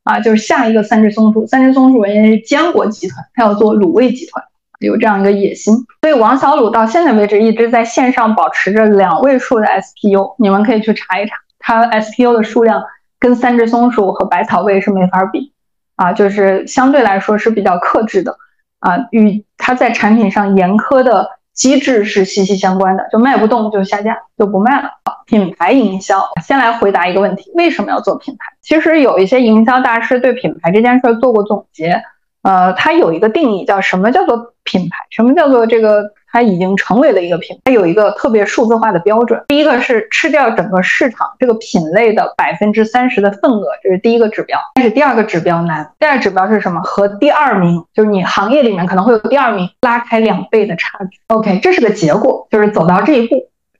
[0.02, 4.44] 啊，就是下一个三只松鼠，三只松鼠人家是坚果集团，他要做卤味集团。
[4.80, 12.82] 有这样一个野心，所以王小鲁到现在为止一直在线上保持着两位数的 SPU，你们可以去查一查，它 SPU 的数量
[13.18, 15.52] 跟三只松鼠和百草味是没法比
[15.96, 18.34] 啊，就是相对来说是比较克制的
[18.78, 24.88] 啊，与它在产品上严苛的机制是息息相关的，就卖不动就下架就不卖了。
[25.26, 28.46] 品牌营销，先来回答一个问题，为什么要做品牌？
[28.62, 32.02] 其实有一些营销大师对品牌这件事做过总结。
[32.42, 34.96] 呃，它有一个定义，叫什么叫做品牌？
[35.10, 36.02] 什么叫做这个？
[36.32, 39.42] 它已经成为了一个品牌，它有一个特别数字化的标准。
[39.48, 44.56] 第一个是吃掉整个市场这个品类的百分之三十的份额，这是第一个指标。
[44.76, 45.90] 但是第二个指标难。
[45.98, 46.80] 第二个指标是什么？
[46.82, 51.18] 和第二名，就是你行业里面可能会有第二名拉开两倍的差距。
[51.26, 53.34] OK，这是个结果，就是走到这一步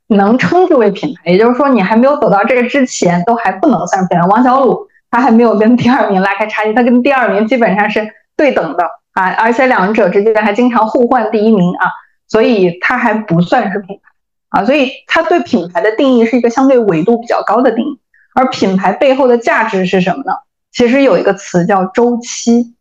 [0.08, 1.30] 能称之为品牌。
[1.30, 4.26] 也就是说，你还没有走到这个之前，都还不能算品牌。
[4.26, 8.12] 王小鲁他还没有跟第二名拉开差距，他跟第二名基本上是。
[8.40, 11.92] 对等的啊，而且两者之间还经常互换第一名啊，
[12.26, 18.00] 所以它还不算是品牌啊，所以它对品牌的定义是一个相对维度比较高的定义。
[18.34, 20.32] 而品牌背后的价值是什么呢？
[20.72, 22.74] 其实有一个词叫周期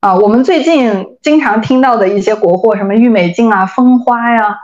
[0.00, 4.56] 啊，我们最近经常听到的一些国货，什么郁美净啊、蜂花呀，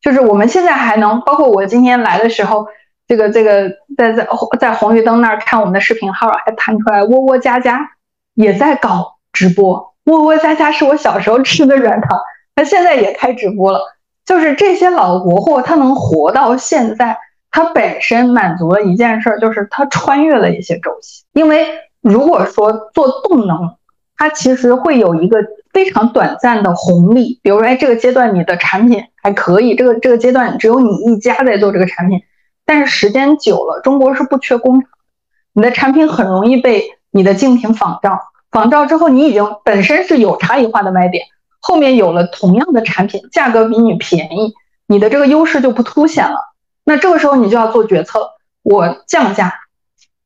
[0.00, 2.66] 就是我们现在还能，包括我今天来的时候，
[3.06, 4.26] 这个这个在在
[4.58, 7.90] 在红绿灯那儿看我们的视频号，还弹出来窝窝家家
[8.32, 9.94] 也在搞直播。
[10.04, 12.18] 窝窝家家是我小时候吃的软糖，
[12.54, 13.80] 它现在也开直播了。
[14.24, 17.18] 就是这些老国货，它能活到现在，
[17.50, 21.24] 它本身满足了一件事，就是它穿越了一些周期。
[21.32, 21.66] 因为
[22.00, 23.76] 如果说做动能，
[24.16, 25.38] 它其实会有一个
[25.72, 32.20] 非常短暂的红利，比如说，哎，这个阶段你的产品还可以，这个这个阶段只有你一家在做这个产品，
[32.66, 34.90] 但是时间久了，中国是不缺工厂，
[35.52, 38.18] 你的产品很容易被你的竞品仿照，
[38.50, 41.26] 仿照之后，你已经本身是有差异化的卖点，
[41.60, 44.54] 后面有了同样的产品，价格比你便宜，
[44.86, 46.38] 你的这个优势就不凸显了。
[46.84, 48.30] 那这个时候你就要做决策，
[48.62, 49.54] 我降价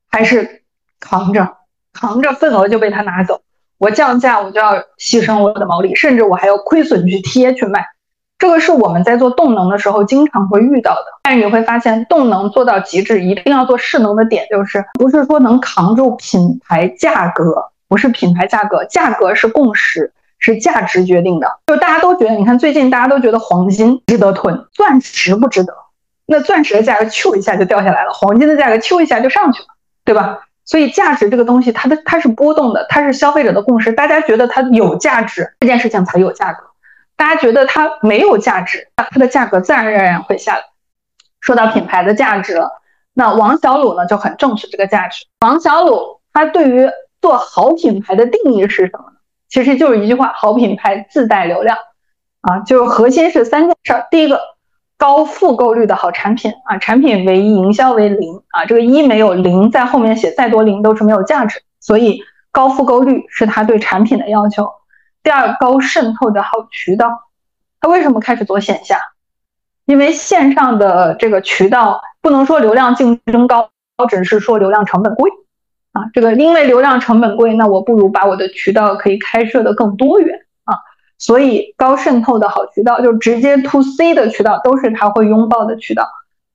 [0.08, 0.62] 还是
[1.00, 1.56] 扛着，
[1.92, 3.40] 扛着份额就被他拿走。
[3.78, 7.84] 我降价，我就要牺牲我的毛利，甚至我还要亏损去贴去卖，
[8.38, 11.04] 这个是我们在做动能的时候经常会遇到的。
[11.24, 21.58] 但是你会发现，动能做到极致，一定要做势能的点，就是不是说能扛住品牌价格，不是品牌价格，价格是共识，是价值决定的。
[21.66, 25.74] 就大家都觉得，你看最近大家都觉得黄金值得囤，钻石不值得。
[26.24, 29.66] 那钻石的价格咻一下就掉下来了，黄金的价格咻一下就上去了，
[30.06, 30.40] 对吧？
[30.64, 33.92] 所以价值这个东西，它的它是波动的，它是消费者的共识。
[33.92, 36.64] 大家觉得它有价值，这件事情才有价格；
[37.14, 40.62] 大家觉得它没有价值，那它的价格自然而然会下来。
[41.40, 42.80] 说到品牌的价值了，
[43.12, 45.26] 那王小鲁呢就很重视这个价值。
[45.40, 46.88] 王小鲁他对于
[47.22, 49.16] 做好品牌的定义是什么呢？
[49.48, 51.78] 其实就是一句话：好品牌自带流量
[52.42, 54.06] 啊，就是核心是三件事儿。
[54.10, 54.38] 第一个。
[54.98, 64.70] 高复购率的好产品啊，产品为一，营销为零啊，这个一没有零，在后面写再多零都是没有价值，所以高复购率是他对产品的要求。
[65.24, 67.08] 第二，高渗透的好渠道，
[67.80, 69.00] 他为什么开始做线下？
[69.86, 73.68] 因为线上的这个渠道不能说流量竞争高，
[74.08, 75.32] 只是说流量成本贵
[75.92, 76.02] 啊。
[76.12, 80.76] 这个因为流量成本贵，那我不如把我的渠道可以开设的更多元啊。
[81.18, 86.08] 所以高渗透的好渠道，就直接 to C 的渠道，都是他会拥抱的渠道。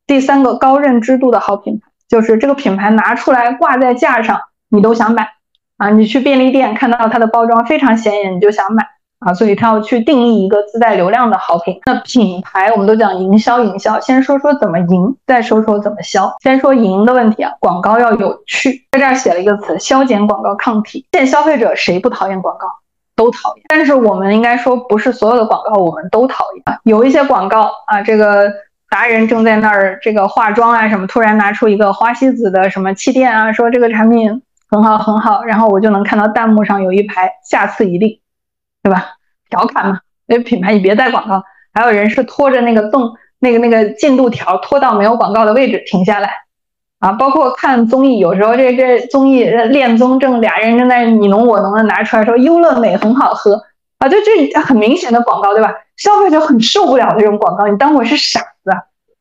[0.06, 5.30] 第三个高认知度的好品牌，就是这个品牌拿出来挂在架上，你都想买
[5.78, 5.90] 啊。
[5.90, 8.88] 你去便利店看到它的包装非常显眼，你就想买
[9.20, 9.34] 啊。
[9.34, 11.80] 所以他要去定义一个自带流量的好品。
[11.86, 16.34] 那品牌我们都讲营销，营销先说说怎么赢，再说说怎么销。
[16.44, 21.06] 先说赢的问题啊，广告要有趣，在这儿写了一个词，消减广告抗体。
[21.12, 22.68] 现在消费者谁不讨厌广告？
[23.16, 28.48] 都讨厌，但是我们应该说不是所有的广告我们都讨厌，有一些广告啊，这个
[28.92, 38.20] 达人正在那儿这个化妆啊什么，突然拿出一个花西子的什么气垫啊，说这个产品很好很好，然后我就能看到弹幕上有一排下次一定，
[38.84, 39.14] 对吧？
[39.50, 46.30] 调侃嘛，那品牌你别带广告，还有人是拖着那个动那个那个进度条拖到没有广告的位置停下来。
[47.00, 53.62] 啊，包括看综艺，有时候这这综艺恋综正俩人正在你侬我侬的拿出来说优乐美很好喝
[54.00, 55.72] 啊，就这很明显的广告，对吧？
[55.96, 58.72] 消费者很受不了这种广告，你当我是傻子？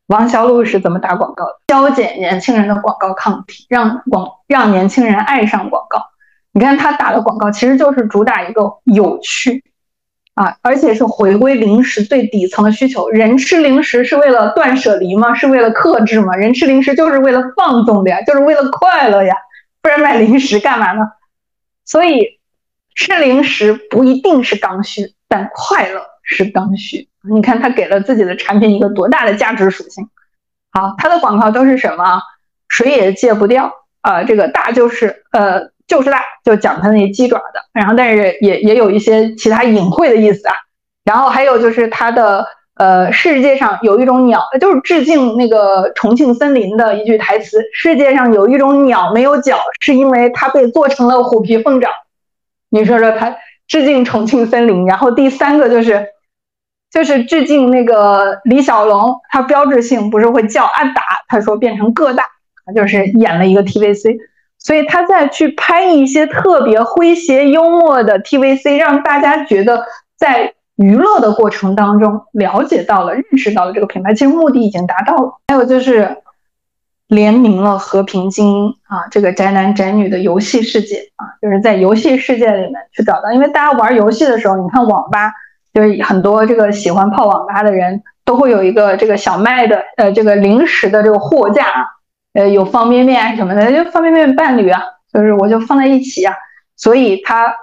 [0.06, 1.52] 王小璐是怎么打广告的？
[1.68, 6.00] 消减年轻人的广告抗体，让广让年轻人爱上广告。
[6.56, 9.62] 你看他打的广告，其实就是主打一个有趣。
[10.32, 13.10] 啊，而且是回归零食最底层的需求。
[13.10, 15.34] 人吃零食是为了断舍离吗？
[15.34, 16.34] 是为了克制吗？
[16.34, 19.34] 人吃零食就是为了放纵的呀，就是为了快乐呀，
[19.82, 21.02] 不然买零食干嘛呢？
[21.84, 22.38] 所以
[22.94, 27.08] 吃零食不一定是刚需，但快乐是刚需。
[27.30, 30.08] 你看他给了自己的产品一个多大的价值属性。
[30.70, 32.22] 好，他的广告都是什么？
[32.68, 35.75] 谁也戒不掉啊，这个大就是呃。
[35.86, 40.54] 就是辣，就讲它那鸡爪的，然后但是也也有一些其他隐晦的意思啊，
[41.04, 51.88] 然后还有就是它的呃世界上有一种鸟，就是致敬那个重庆森林的一句台词：世界上有一种鸟没有脚，是因为它被做成了虎皮凤爪。
[52.68, 53.36] 你说说它
[53.68, 56.08] 致敬重庆森林，然后第三个就是
[56.90, 62.24] 就是致敬那个李小龙，他标志性不是会叫阿达，他说变成个大，
[62.74, 64.18] 就是演了一个 TVC。
[64.66, 69.84] 所以他在去拍一些特别诙谐幽默的 TVC，让大家觉得
[70.18, 75.38] 在娱乐的过程当中了解到了、认识到了这个品牌，其实目的已经达到了。
[75.46, 76.16] 还有就是
[77.06, 85.32] 联名了《和平精英》啊，这个宅男宅女的游戏世界啊，就是在游戏世界里面去找到，因为大家玩游戏的时候，你看网吧
[85.72, 91.86] 就是很多这个喜欢泡网吧的人都会有一个这个小麦的呃这个零食的这个货架啊。
[92.36, 96.34] 呃，有方便面什么的，就方便面伴侣啊，就是我就放在一起啊，
[96.76, 97.54] 所以他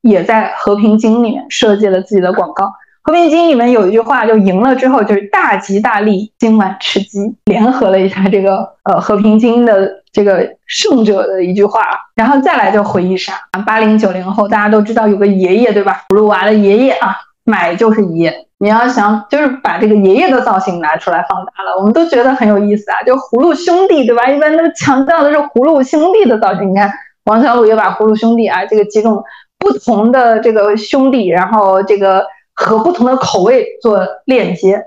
[0.00, 2.72] 也在和平精英里面设计了自己的广告。
[3.02, 11.82] 和平精英里面有一句话，就赢了之后就是大吉大利，今晚吃鸡，联合了一下这个呃和平精英的这个胜者的一句话，
[12.14, 13.34] 然后再来就回忆杀，
[13.66, 16.00] 八零九零后大家都知道有个爷爷对吧？
[16.08, 17.14] 葫芦娃的爷爷啊，
[17.44, 24.26] 买就是爷，你要想就是把这个爷爷的造型拿出来放大了，我们都觉得很有意思啊，就葫芦兄弟对吧？
[24.26, 26.90] 一般都强调的是葫芦兄弟的造型，你看
[27.24, 29.22] 王小鲁也把葫芦兄弟啊这个几种
[29.58, 32.26] 不同的这个兄弟，然后这个。
[32.56, 34.80] 和不同的口味做链接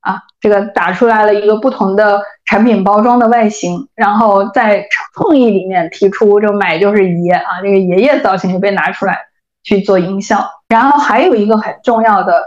[0.00, 9.18] 啊，这个打出来了一个不同的产品包装的外形，然后在创意里面提出这买就是爷啊，这个爷爷造型就被拿出来
[9.64, 10.38] 去做营销。
[10.68, 12.40] 然后还有一个很重要的，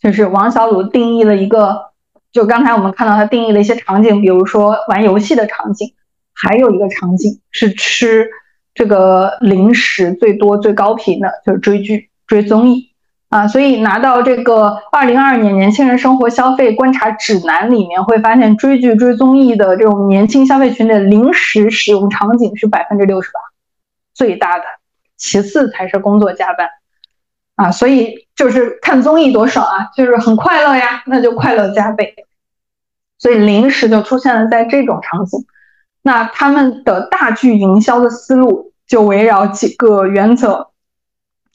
[0.00, 1.92] 就是王小鲁定义了一个，
[2.32, 5.94] 就刚才我们看到他定义了一些场景，比如说玩游戏的场景，
[6.34, 8.28] 还有一个场景是吃
[8.74, 12.90] 这个零食最多最高频的，就是追剧追综艺。
[13.30, 23.40] 啊，所以拿到这个二零二二年年轻人生活消费观察指南里面，会发现追剧追综艺的这种年轻消费群的零食使用场景是百分之六十八，
[24.14, 24.64] 最大的，
[25.16, 26.68] 其次才是工作加班。
[27.56, 32.14] 啊，所以就是看综艺多爽啊，就是很快乐呀，那就快乐加倍。
[33.16, 35.46] 所以零食就出现了在这种场景，
[36.02, 40.70] 那他们的大剧营销的思路就围绕几个原则。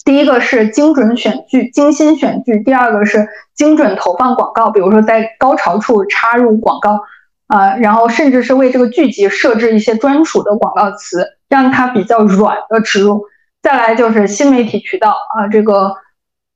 [0.05, 7.01] 第一个是精准选剧、精心选剧，第二个是精准投放广告，比如说在高潮处插入广告，
[7.47, 13.25] 啊，然后甚至是为这个剧集设置一些专属的广告词，让它比较软的植入。
[13.61, 15.93] 再来就是新媒体渠道啊，这个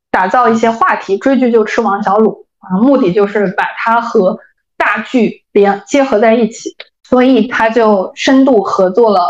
[0.09, 4.39] 打造一些话题，追剧就吃王小卤啊，目的就是把它和
[4.77, 9.29] 大剧连结合在一起，所以他就深度合作了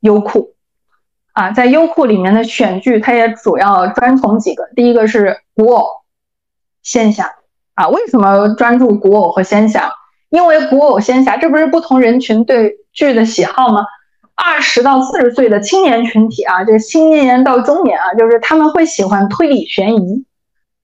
[0.00, 0.54] 优酷。
[1.32, 4.68] 啊，在优酷里面的选剧，它也主要专从几个。
[4.76, 5.88] 第一个是古偶、
[6.82, 7.34] 仙侠
[7.74, 7.88] 啊。
[7.88, 9.92] 为什么专注古偶和仙侠？
[10.30, 13.84] 因为古偶、仙侠，这不是不同人群对剧的喜好吗？
[14.34, 20.24] 二十到四十岁的青年群体啊，就是青年到中年啊，就是他们会喜欢推理悬疑；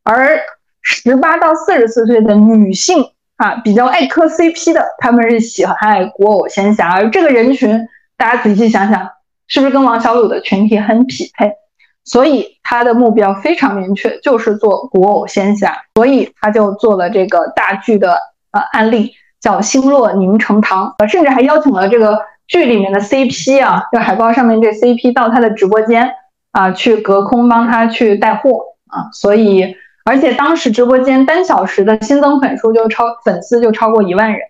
[0.05, 0.41] 而
[0.83, 3.05] 十八到四十四岁的女性
[3.37, 6.93] 啊，比较爱磕 CP 的，他们是喜欢爱古偶、仙侠。
[6.93, 9.11] 而这个人群，大家仔细想想。
[9.53, 11.51] 是不是跟王小鲁的群体很匹配？
[12.05, 15.77] 所以他的目标非常明确，就是做古偶仙侠。
[15.97, 18.13] 所以他就做了这个大剧的
[18.53, 22.17] 呃案例，叫《星落凝成糖》，呃，甚至还邀请了这个
[22.51, 26.11] 剧里面的 CP 啊，就海报上面这 CP 到他的直播间
[26.51, 29.09] 啊，去隔空帮他去带货啊。
[29.13, 34.41] 所以，而且当时直播间单小时的新增粉数就超粉丝就超过一万人。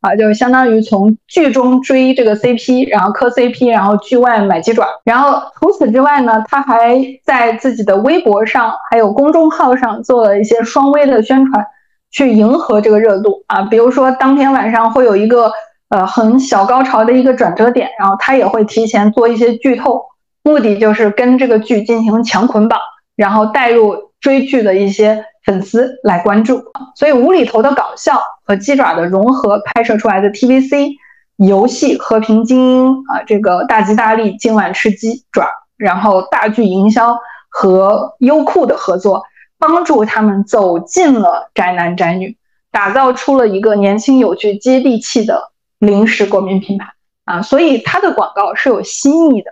[0.00, 4.84] 啊，就相当于从剧中追这个 CP，然后磕 CP，然后剧外买鸡爪。
[5.04, 11.64] 然后除此之外呢，他还在自己的微博上还有公众号上做了一些双微的宣传，
[12.10, 13.62] 去迎合这个热度啊。
[13.62, 15.52] 比如说当天晚上会有一个
[15.92, 20.02] 呃很小高潮的一个转折点，然后他也会提前做一些剧透，
[20.42, 22.80] 目的就是跟这个剧进行强捆绑，
[23.14, 25.24] 然后带入追剧的一些。
[25.44, 26.62] 粉丝来关注，
[26.94, 28.16] 所以无厘头的搞笑
[28.46, 30.92] 和鸡爪的融合拍摄出来的 TVC
[31.34, 37.18] 游戏《和平精英》啊，这个大吉大利，今晚吃鸡爪，然后大剧营销
[37.48, 39.24] 和优酷的合作，
[39.58, 42.36] 帮助他们走进了宅男宅女，
[42.70, 45.50] 打造出了一个年轻有趣、接地气的
[45.82, 49.50] 零食国民品牌啊，所以它的广告是有新意的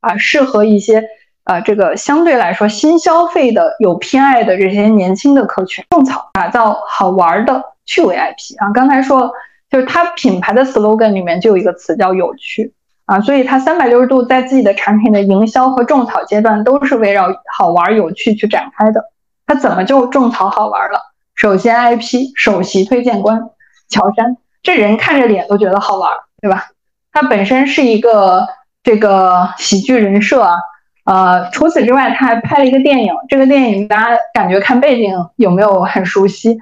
[0.00, 1.02] 啊，适合一些。
[1.44, 8.70] 啊，这个相对来说新消费的有偏爱的这些年轻的客群，种草打造好玩的趣味 IP 啊。
[8.72, 9.32] 刚才说
[9.68, 12.72] 就是它品牌的 slogan 里面就有一个词叫有趣
[13.06, 17.26] 啊，所以它三百六十度在自己的产品的营销和种草阶段都是围绕
[17.58, 19.10] 好玩有趣去展开的。
[19.44, 21.00] 它怎么就种草好玩了？
[21.34, 23.50] 首先 IP 首席推荐官
[23.88, 26.10] 乔杉，这人看着脸都觉得好玩，
[26.40, 26.66] 对吧？
[27.12, 28.46] 他本身是一个
[28.82, 30.56] 这个喜剧人设啊。
[31.04, 33.12] 呃，除此之外，他还拍了一个电影。
[33.28, 36.56] 这个电影大家感觉看背景有没有很熟悉？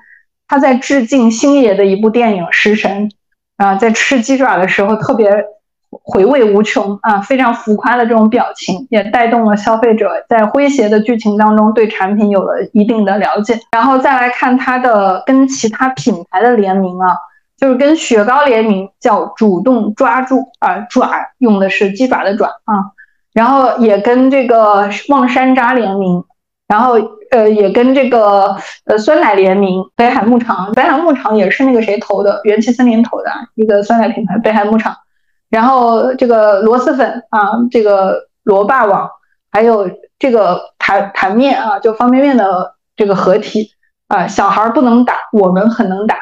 [0.48, 3.10] 他在致敬星爷的一部电影《食神》
[3.58, 5.30] 啊，在吃鸡爪的时候特别
[5.90, 13.60] 回味无穷啊，非常浮夸的这种表情，也带动了消费者在诙谐的剧情当中对产品有了一定的了解。
[13.72, 17.14] 然后再来看他的跟其他品牌的联名啊，
[17.60, 22.96] 就是跟雪糕联名，叫主动抓住啊，爪用的是鸡爪的爪啊。
[23.34, 26.24] 然后也跟这个望山楂联名，
[26.66, 26.94] 然后
[27.30, 28.56] 呃也跟这个
[28.86, 34.96] 呃酸奶联名，北海牧场，北海牧场也是那个谁投的，元气森林投的一个酸奶品牌，北海牧场。
[35.50, 39.10] 然后这个螺蛳粉啊，这个螺霸王，
[39.52, 43.72] 还有这个台台面啊，就方便面的这个合体
[44.08, 46.16] 啊，小孩不能打，我们很能打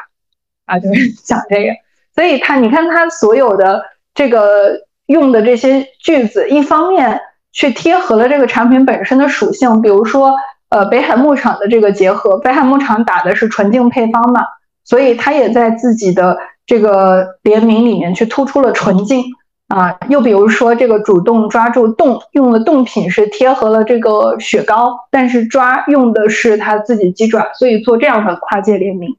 [0.69, 1.73] 啊，就是 讲这个。
[2.15, 3.81] 所以他，你看他所有的
[4.13, 7.19] 这个用的这些句子，一方面
[7.51, 10.33] 去贴合了这个产品本身的属性，比如说，
[10.69, 14.41] 呃，北海牧场的这个结合，北海牧场打的是纯净配方嘛，
[14.83, 19.23] 所以他也在自己的这个联名里面去突出了纯净
[19.69, 19.97] 啊。
[20.09, 29.15] 又比如说，这个主动抓住冻用的冻品是贴合了这个雪糕，但是抓用的是他自己鸡爪，所以做这样的跨界联名。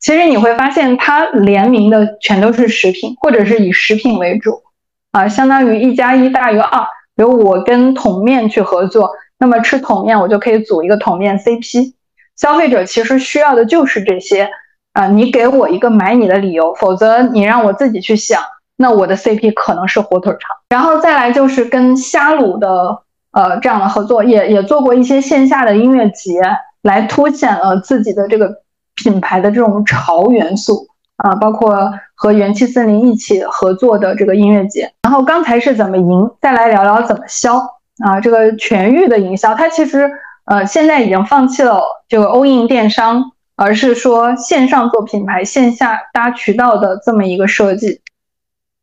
[0.00, 4.62] 其实你会发现，它联名的全都是食品，或者是以食品为主，
[5.10, 6.86] 啊，相当于一加一大于二。
[7.16, 11.94] 比如我跟桶面去合作，那么吃桶面我就可以组一个桶面 CP。
[12.36, 14.48] 消费者其实需要的就是这些，
[14.92, 18.40] 啊，你给我一个买你的理由，否则你让我自己去想，
[18.76, 20.56] 那我的 CP 可能是火腿肠。
[20.68, 26.40] 然后再来就是跟虾卤的呃这样的合作，也也做过一些线下的音乐节，
[26.82, 28.62] 来凸显了自己的这个。
[28.98, 34.92] 品牌的这种潮元素啊，包括和元气森林一起合作的这个音乐节。
[35.02, 37.58] 然后刚才是怎么赢，再来聊聊怎么销
[38.04, 38.20] 啊。
[38.20, 40.10] 这个全域的营销，它其实
[40.46, 48.00] 呃现在已经放弃了这个欧印电商，而是说线上做品牌，线下搭渠道的这么一个设计。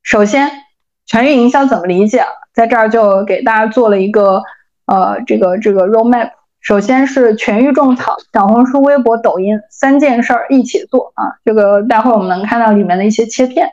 [0.01, 0.49] 首先，
[1.05, 2.23] 全域营销怎么理解？
[2.53, 4.41] 在这儿就给大家做了一个
[4.85, 6.29] 呃这个这个 roadmap。
[6.65, 11.37] 首先是全域种草，小红书、微博、抖音三件事儿一起做啊！
[11.45, 13.69] 这个待会儿我们能看到里面的一些切片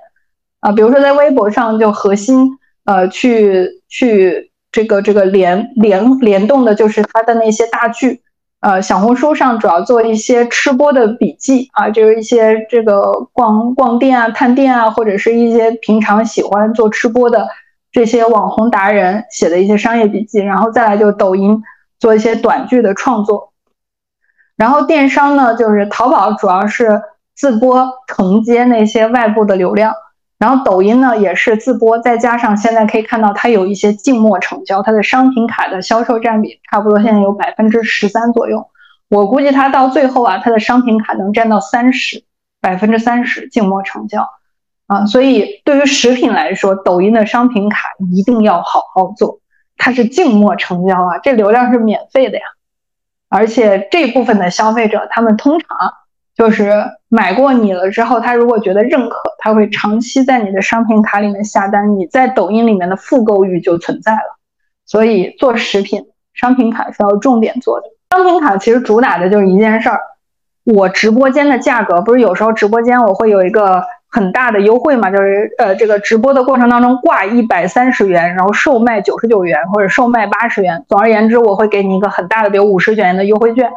[0.60, 2.50] 啊，比如说在微博上就核心
[2.84, 8.20] 呃去去这个这个联联联动的就是它的那些大剧，
[8.60, 17.48] 呃，小红书上主要做一些吃播的笔记啊，就是一些这个逛逛店啊、探店啊，或者是一些平常喜欢做吃播的
[17.90, 21.62] 这些网红达人写的一些商业笔记，然后再来就抖音。
[22.02, 23.52] 做一些短剧的创作，
[24.56, 27.00] 然后电商呢，就是淘宝主要是
[27.36, 29.94] 自播承接那些外部的流量，
[30.36, 38.66] 然后抖音呢也是自播，再加上现在可以看到它有一些静默成交，它的商品卡的销售占比差不多现在有百分之十三左右，
[39.08, 42.24] 我估计它到最后啊，它的商品卡能占到三十
[42.60, 44.28] 百分之三十静默成交。
[44.88, 49.38] 啊，所以对于食品来说，抖音的商品卡一定要好好做。
[49.84, 52.44] 它是静默成交啊，这流量是免费的呀，
[53.28, 55.68] 而且这部分的消费者，他们通常
[56.36, 56.72] 就是
[57.08, 64.38] 买过你了之后，他如果觉得认可，他会长期在你的商品卡里面下单，你在抖音里面的复购欲就存在了。
[64.86, 67.86] 所以做食品商品卡是要重点做的。
[68.10, 70.00] 商品卡其实主打的就是一件事儿，
[70.62, 73.84] 我直播间的价格不是有时候直播间我会有一个。
[74.14, 80.84] 很大的优惠嘛，就是呃，这个直播的过程当中挂一百三十元，然后售卖九十九元或者售卖八十元。
[80.86, 83.72] 总而言之，我会给你一个很大的，比如五十元的优惠券。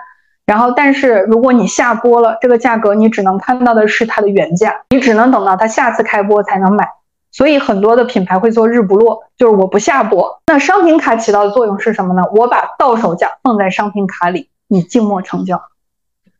[0.45, 6.85] 然后，但是如果你下播了，这个价格你只能看到的是它的原价，你只能等到它下次开播才能买。
[7.31, 10.41] 所以很多的品牌会做日不落，就是我不下播。
[10.47, 12.23] 那商品卡起到的作用是什么呢？
[12.33, 15.61] 我把到手价放在商品卡里，你静默成交，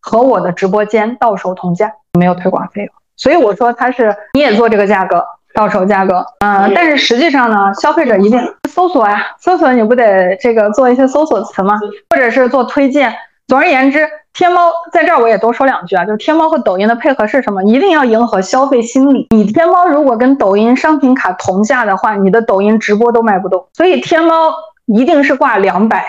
[0.02, 2.94] 和我的直播间到手同价，没有推广费用。
[3.18, 8.40] 所以我说他是你也做这个价格到手价格，嗯，但是实际上呢，消费者一定
[8.70, 11.80] 搜索呀，搜索你不得这个做一些搜索词吗？
[12.10, 13.16] 或者是做推荐。
[13.48, 17.64] 总而言之，天猫在这儿我也多说两句啊，就是天猫和抖音的配合是什么？
[17.64, 19.28] 一定要迎合消费心理。
[19.30, 23.68] 你天猫如果跟抖音商品卡同价的话，你的抖音直播都卖不动。
[23.74, 24.52] 所以天猫
[24.88, 26.04] 一定是挂两百，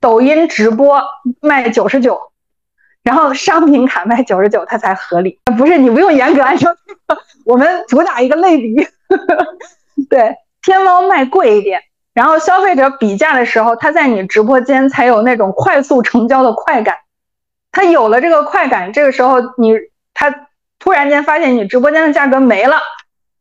[0.00, 1.02] 抖音直播
[1.40, 2.20] 卖九十九。
[3.04, 5.38] 然后商品卡卖九十九，它才合理。
[5.56, 6.74] 不是你不用严格按照，
[7.44, 8.74] 我们主打一个类比。
[10.10, 11.82] 对，天猫卖贵一点，
[12.14, 16.96] 然后消费者比价的时候，他在你直播间才有那种快速成交的快感。
[17.70, 19.74] 他有了这个快感，这个时候你
[20.14, 20.34] 他
[20.78, 22.78] 突然间发现你直播间的价格没了，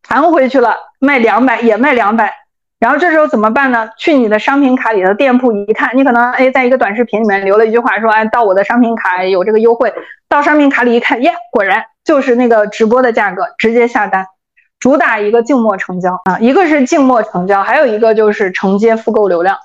[0.01, 2.42] 弹回去了，卖两百也卖两百。
[2.83, 3.89] 然后这时候怎么办呢？
[3.97, 9.93] 去你的商品卡里的店铺一看，你可能哎，在一个短视频里面留了一句话，说哎，到我的商品卡有这个优惠。
[10.27, 14.27] 到商品卡里一看， 耶，果然就是那个直播的价格，直接下单。
[14.81, 19.57] 主打一个静默成交啊，一个是静默成交，还有一个就是承接复购流量。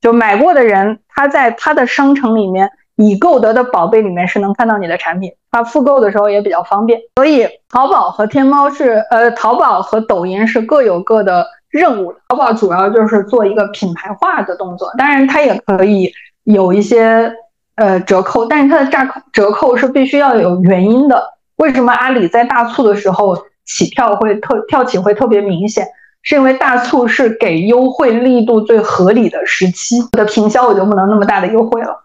[0.00, 7.00] 就买过的人，他在他的商城里面已购得的宝贝里面是能看到你的产品，他复购的时候也比较方便。
[7.16, 11.46] 所以淘宝和天猫是呃，淘宝和抖音是各有各的。
[11.70, 16.12] 任务，淘宝主要就是做一个品牌化的动作，当然它也可以
[16.44, 17.34] 有一些
[17.74, 21.20] 呃折扣，但是它的炸扣折扣是必须要有原因的。
[21.56, 25.84] 为什么阿里在大促的时候起跳会特跳起会特别明显？
[26.22, 32.03] 是因为大促是给优惠力度最合理的时期，我的平销我就不能那么大的优惠了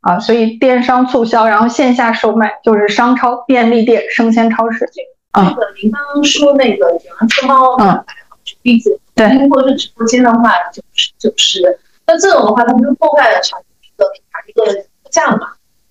[0.00, 4.88] 啊，所以电商促销，然后线下售卖就是商超、便利店、生鲜超市。
[5.34, 8.04] 这个您刚刚说那个洋天猫，嗯，
[8.44, 15.48] 举例子，对，如果是直播间的话，就是就是，那这种的话，它就破坏了产品一个品牌一个价嘛，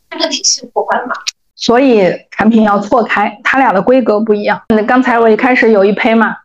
[0.10, 1.14] 这个体系破坏了嘛。
[1.55, 4.62] 所以产品要错开，它俩的规格不一样。
[4.70, 6.36] 那刚才我一开始有一胚嘛，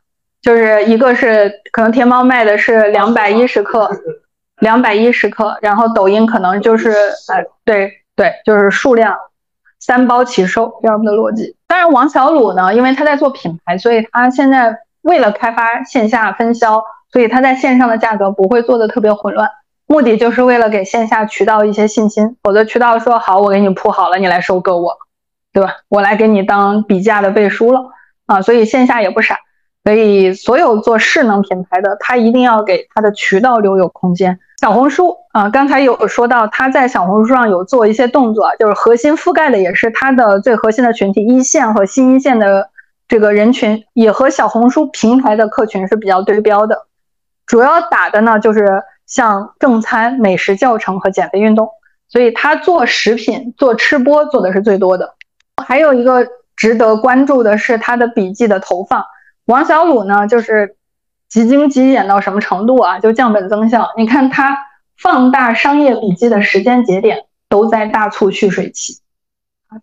[0.40, 3.90] 就是一个是可能天猫卖的是两百一十克，
[4.60, 9.16] 两百一十克，然后抖音可能就是呃，对对，就是数量
[9.80, 11.56] 三包起售这样的逻辑。
[11.66, 19.48] 当然王小卤呢，因为他在做品牌，所以他现在为了开发线下分销，所以他在线上的价格不会做的特别混乱。
[19.86, 24.96] 目的就是为了给线下渠道一些信心，否则渠道说好，我给你铺好了，你来收割我，
[25.52, 25.74] 对吧？
[25.88, 27.80] 我来给你当比价的背书了
[28.26, 28.40] 啊！
[28.40, 29.38] 所以线下也不傻，
[29.84, 34.38] 所以所有做势能品牌的，他一定要给他的渠道留有空间。
[34.60, 42.70] 小红书啊，刚才有说到他在小红书上有做一些动作，就是核心覆盖的也是他的最核心的群体，一线和新一线的
[43.08, 46.86] 这个人群，也和小红书平台的客群是比较对标的，
[47.46, 48.82] 主要打的呢就是。
[49.04, 51.68] 像正餐、美食教程和减肥运动，
[52.08, 55.12] 所以他做食品、做吃播做的是最多的。
[55.62, 56.26] 还有一个
[56.56, 59.04] 值得关注的是他的笔记的投放。
[59.46, 60.76] 王小鲁呢，就是
[61.28, 62.98] 极精极简到什么程度啊？
[62.98, 63.90] 就降本增效。
[63.96, 64.56] 你看他
[64.96, 69.00] 放大商业笔记的时间节点都在大促蓄水期，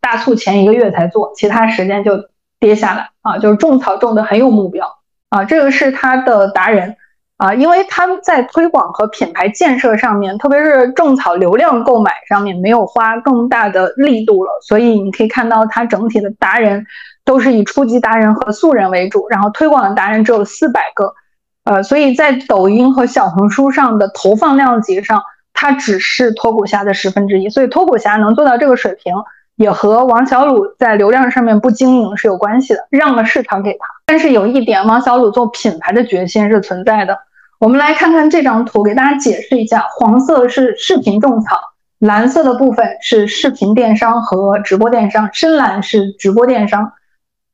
[0.01, 2.13] 大促前一个月才做，其他时间就
[2.59, 4.99] 跌下来啊，就是种草种的很有目标
[5.29, 5.43] 啊。
[5.45, 6.95] 这个是他的达人。
[7.37, 16.85] 啊，因为他们在推广和品牌建设上面，特别是种草流量购买上面，没有花更大的力度了，所以你可以看到他整体的达人
[17.29, 21.13] 都是以初级达人和素人为主，然后推广的达人只有四百个，
[21.63, 25.21] 呃，所以在抖音和小红书上的投放量级上，
[25.53, 29.13] 它只是脱骨侠的十分之一，所以脱骨侠能做到这个水平，
[29.57, 33.85] 也和王小鲁在流量上面不经营是有关系的，让了市场给他。
[34.07, 37.15] 但是有一点，王小鲁做品牌的决心是存在的。
[37.59, 41.59] 我们来看看这张图，给大家解释一下：黄色是视频种草，
[41.99, 46.91] 蓝色的部分是视频电商和直播电商，深蓝是直播电商，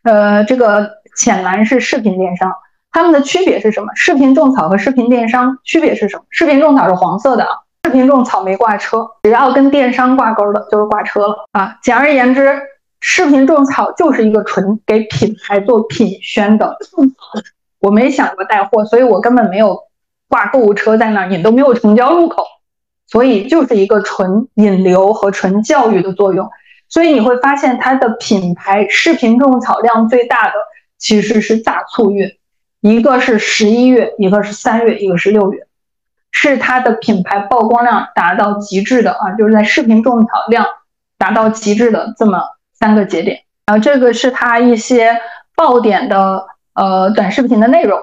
[0.06, 2.52] 呃，这个浅蓝是视频电商。
[2.92, 3.88] 它们的区别是什么？
[3.96, 6.24] 视频种草和视频电商区别是什么？
[6.30, 7.46] 视频种草是黄色的，
[7.84, 11.78] 视频种草没挂车，只要跟电商挂钩的就是挂车了啊。
[11.84, 12.58] 简而言之，
[13.02, 16.78] 视频种草就是一个纯给品牌做品宣的。
[17.80, 19.78] 我没想过带货，所以我根本没有。
[20.28, 22.44] 挂购物车在那儿，你都没有成交入口，
[23.06, 26.50] 所以就是一个纯引流和纯教育的作用。
[26.96, 30.54] 所以你会发现，它的品牌视频种草量最大的
[30.98, 32.38] 其实是大促月，
[32.80, 35.68] 一个是十一月，一个是三月，一个是六月，
[36.32, 40.66] 是它的品牌曝光量达到极致的啊，就是在视频种草量
[41.18, 42.42] 达到极致的这么
[42.72, 43.42] 三个节点。
[43.66, 45.20] 然后这个是它一些
[45.54, 48.00] 爆点的呃短视频的内容。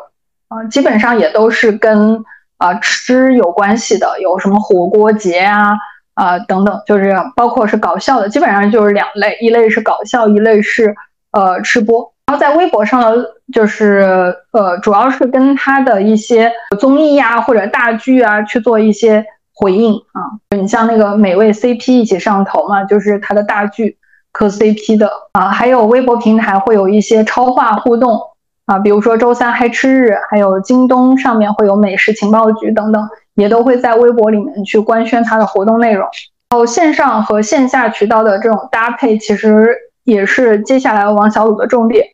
[0.49, 2.23] 啊，基本上也都是跟
[2.59, 5.73] 啊吃有关系的，有什么火锅节啊
[6.15, 10.95] 啊等等，就是包括是搞笑的，基本上就是两类，一类是搞笑，一类是
[11.33, 12.13] 呃吃播。
[12.27, 20.21] 然后在微博上呢，就是呃主要是跟他的一些综艺呀或者大剧啊去做一些回应啊。
[20.57, 23.99] 你像那个美味 CP 一起上头嘛，就是他的大剧
[24.33, 28.21] 磕 CP 的啊，还有微博平台会有一些超话互动。
[28.65, 36.07] 啊，比如说周三嗨吃日，还有京东上面会有美食情报局等等，也都会在微博里面去官宣它的活动内容。
[36.51, 42.07] 然后线上和线下渠道的这种搭配，其实也是接下来王小鲁的重点。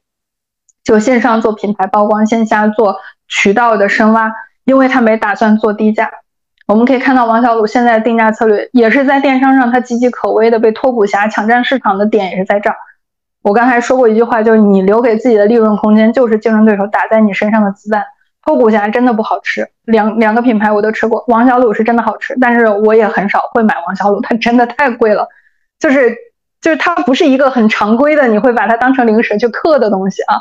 [0.85, 2.97] 就线上做品牌曝光，线下做
[3.27, 4.32] 渠道的深挖，
[4.65, 6.11] 因为他没打算做低价。
[6.66, 12.77] 我们可以看到王小鲁现在定价策略也是在电商上，他岌岌可危的被脱骨侠抢占市场的点也是在这儿。
[13.43, 18.05] 我刚才说过一句话，就是你留给自己的利润空间，就是竞争对手打在你身上的子弹。
[18.49, 25.29] 脱骨侠真的不好吃，两两个品牌我都吃过，王小卤是真的好吃，但是我也很少会买王小卤，它真的太贵了，
[25.79, 26.16] 就是
[26.59, 30.37] 就是它不是一个很常规的，你会把它当成零食去嗑的东西啊。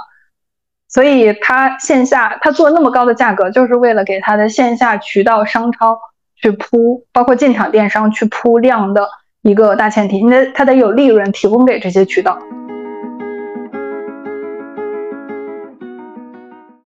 [0.87, 5.99] 所以它线下它做那么高的价格，就是为了给它的线下渠道商超
[6.37, 9.09] 去铺，包括进场电商去铺量的
[9.41, 12.39] 一个大前提，你得它得有利润提供给这些渠道。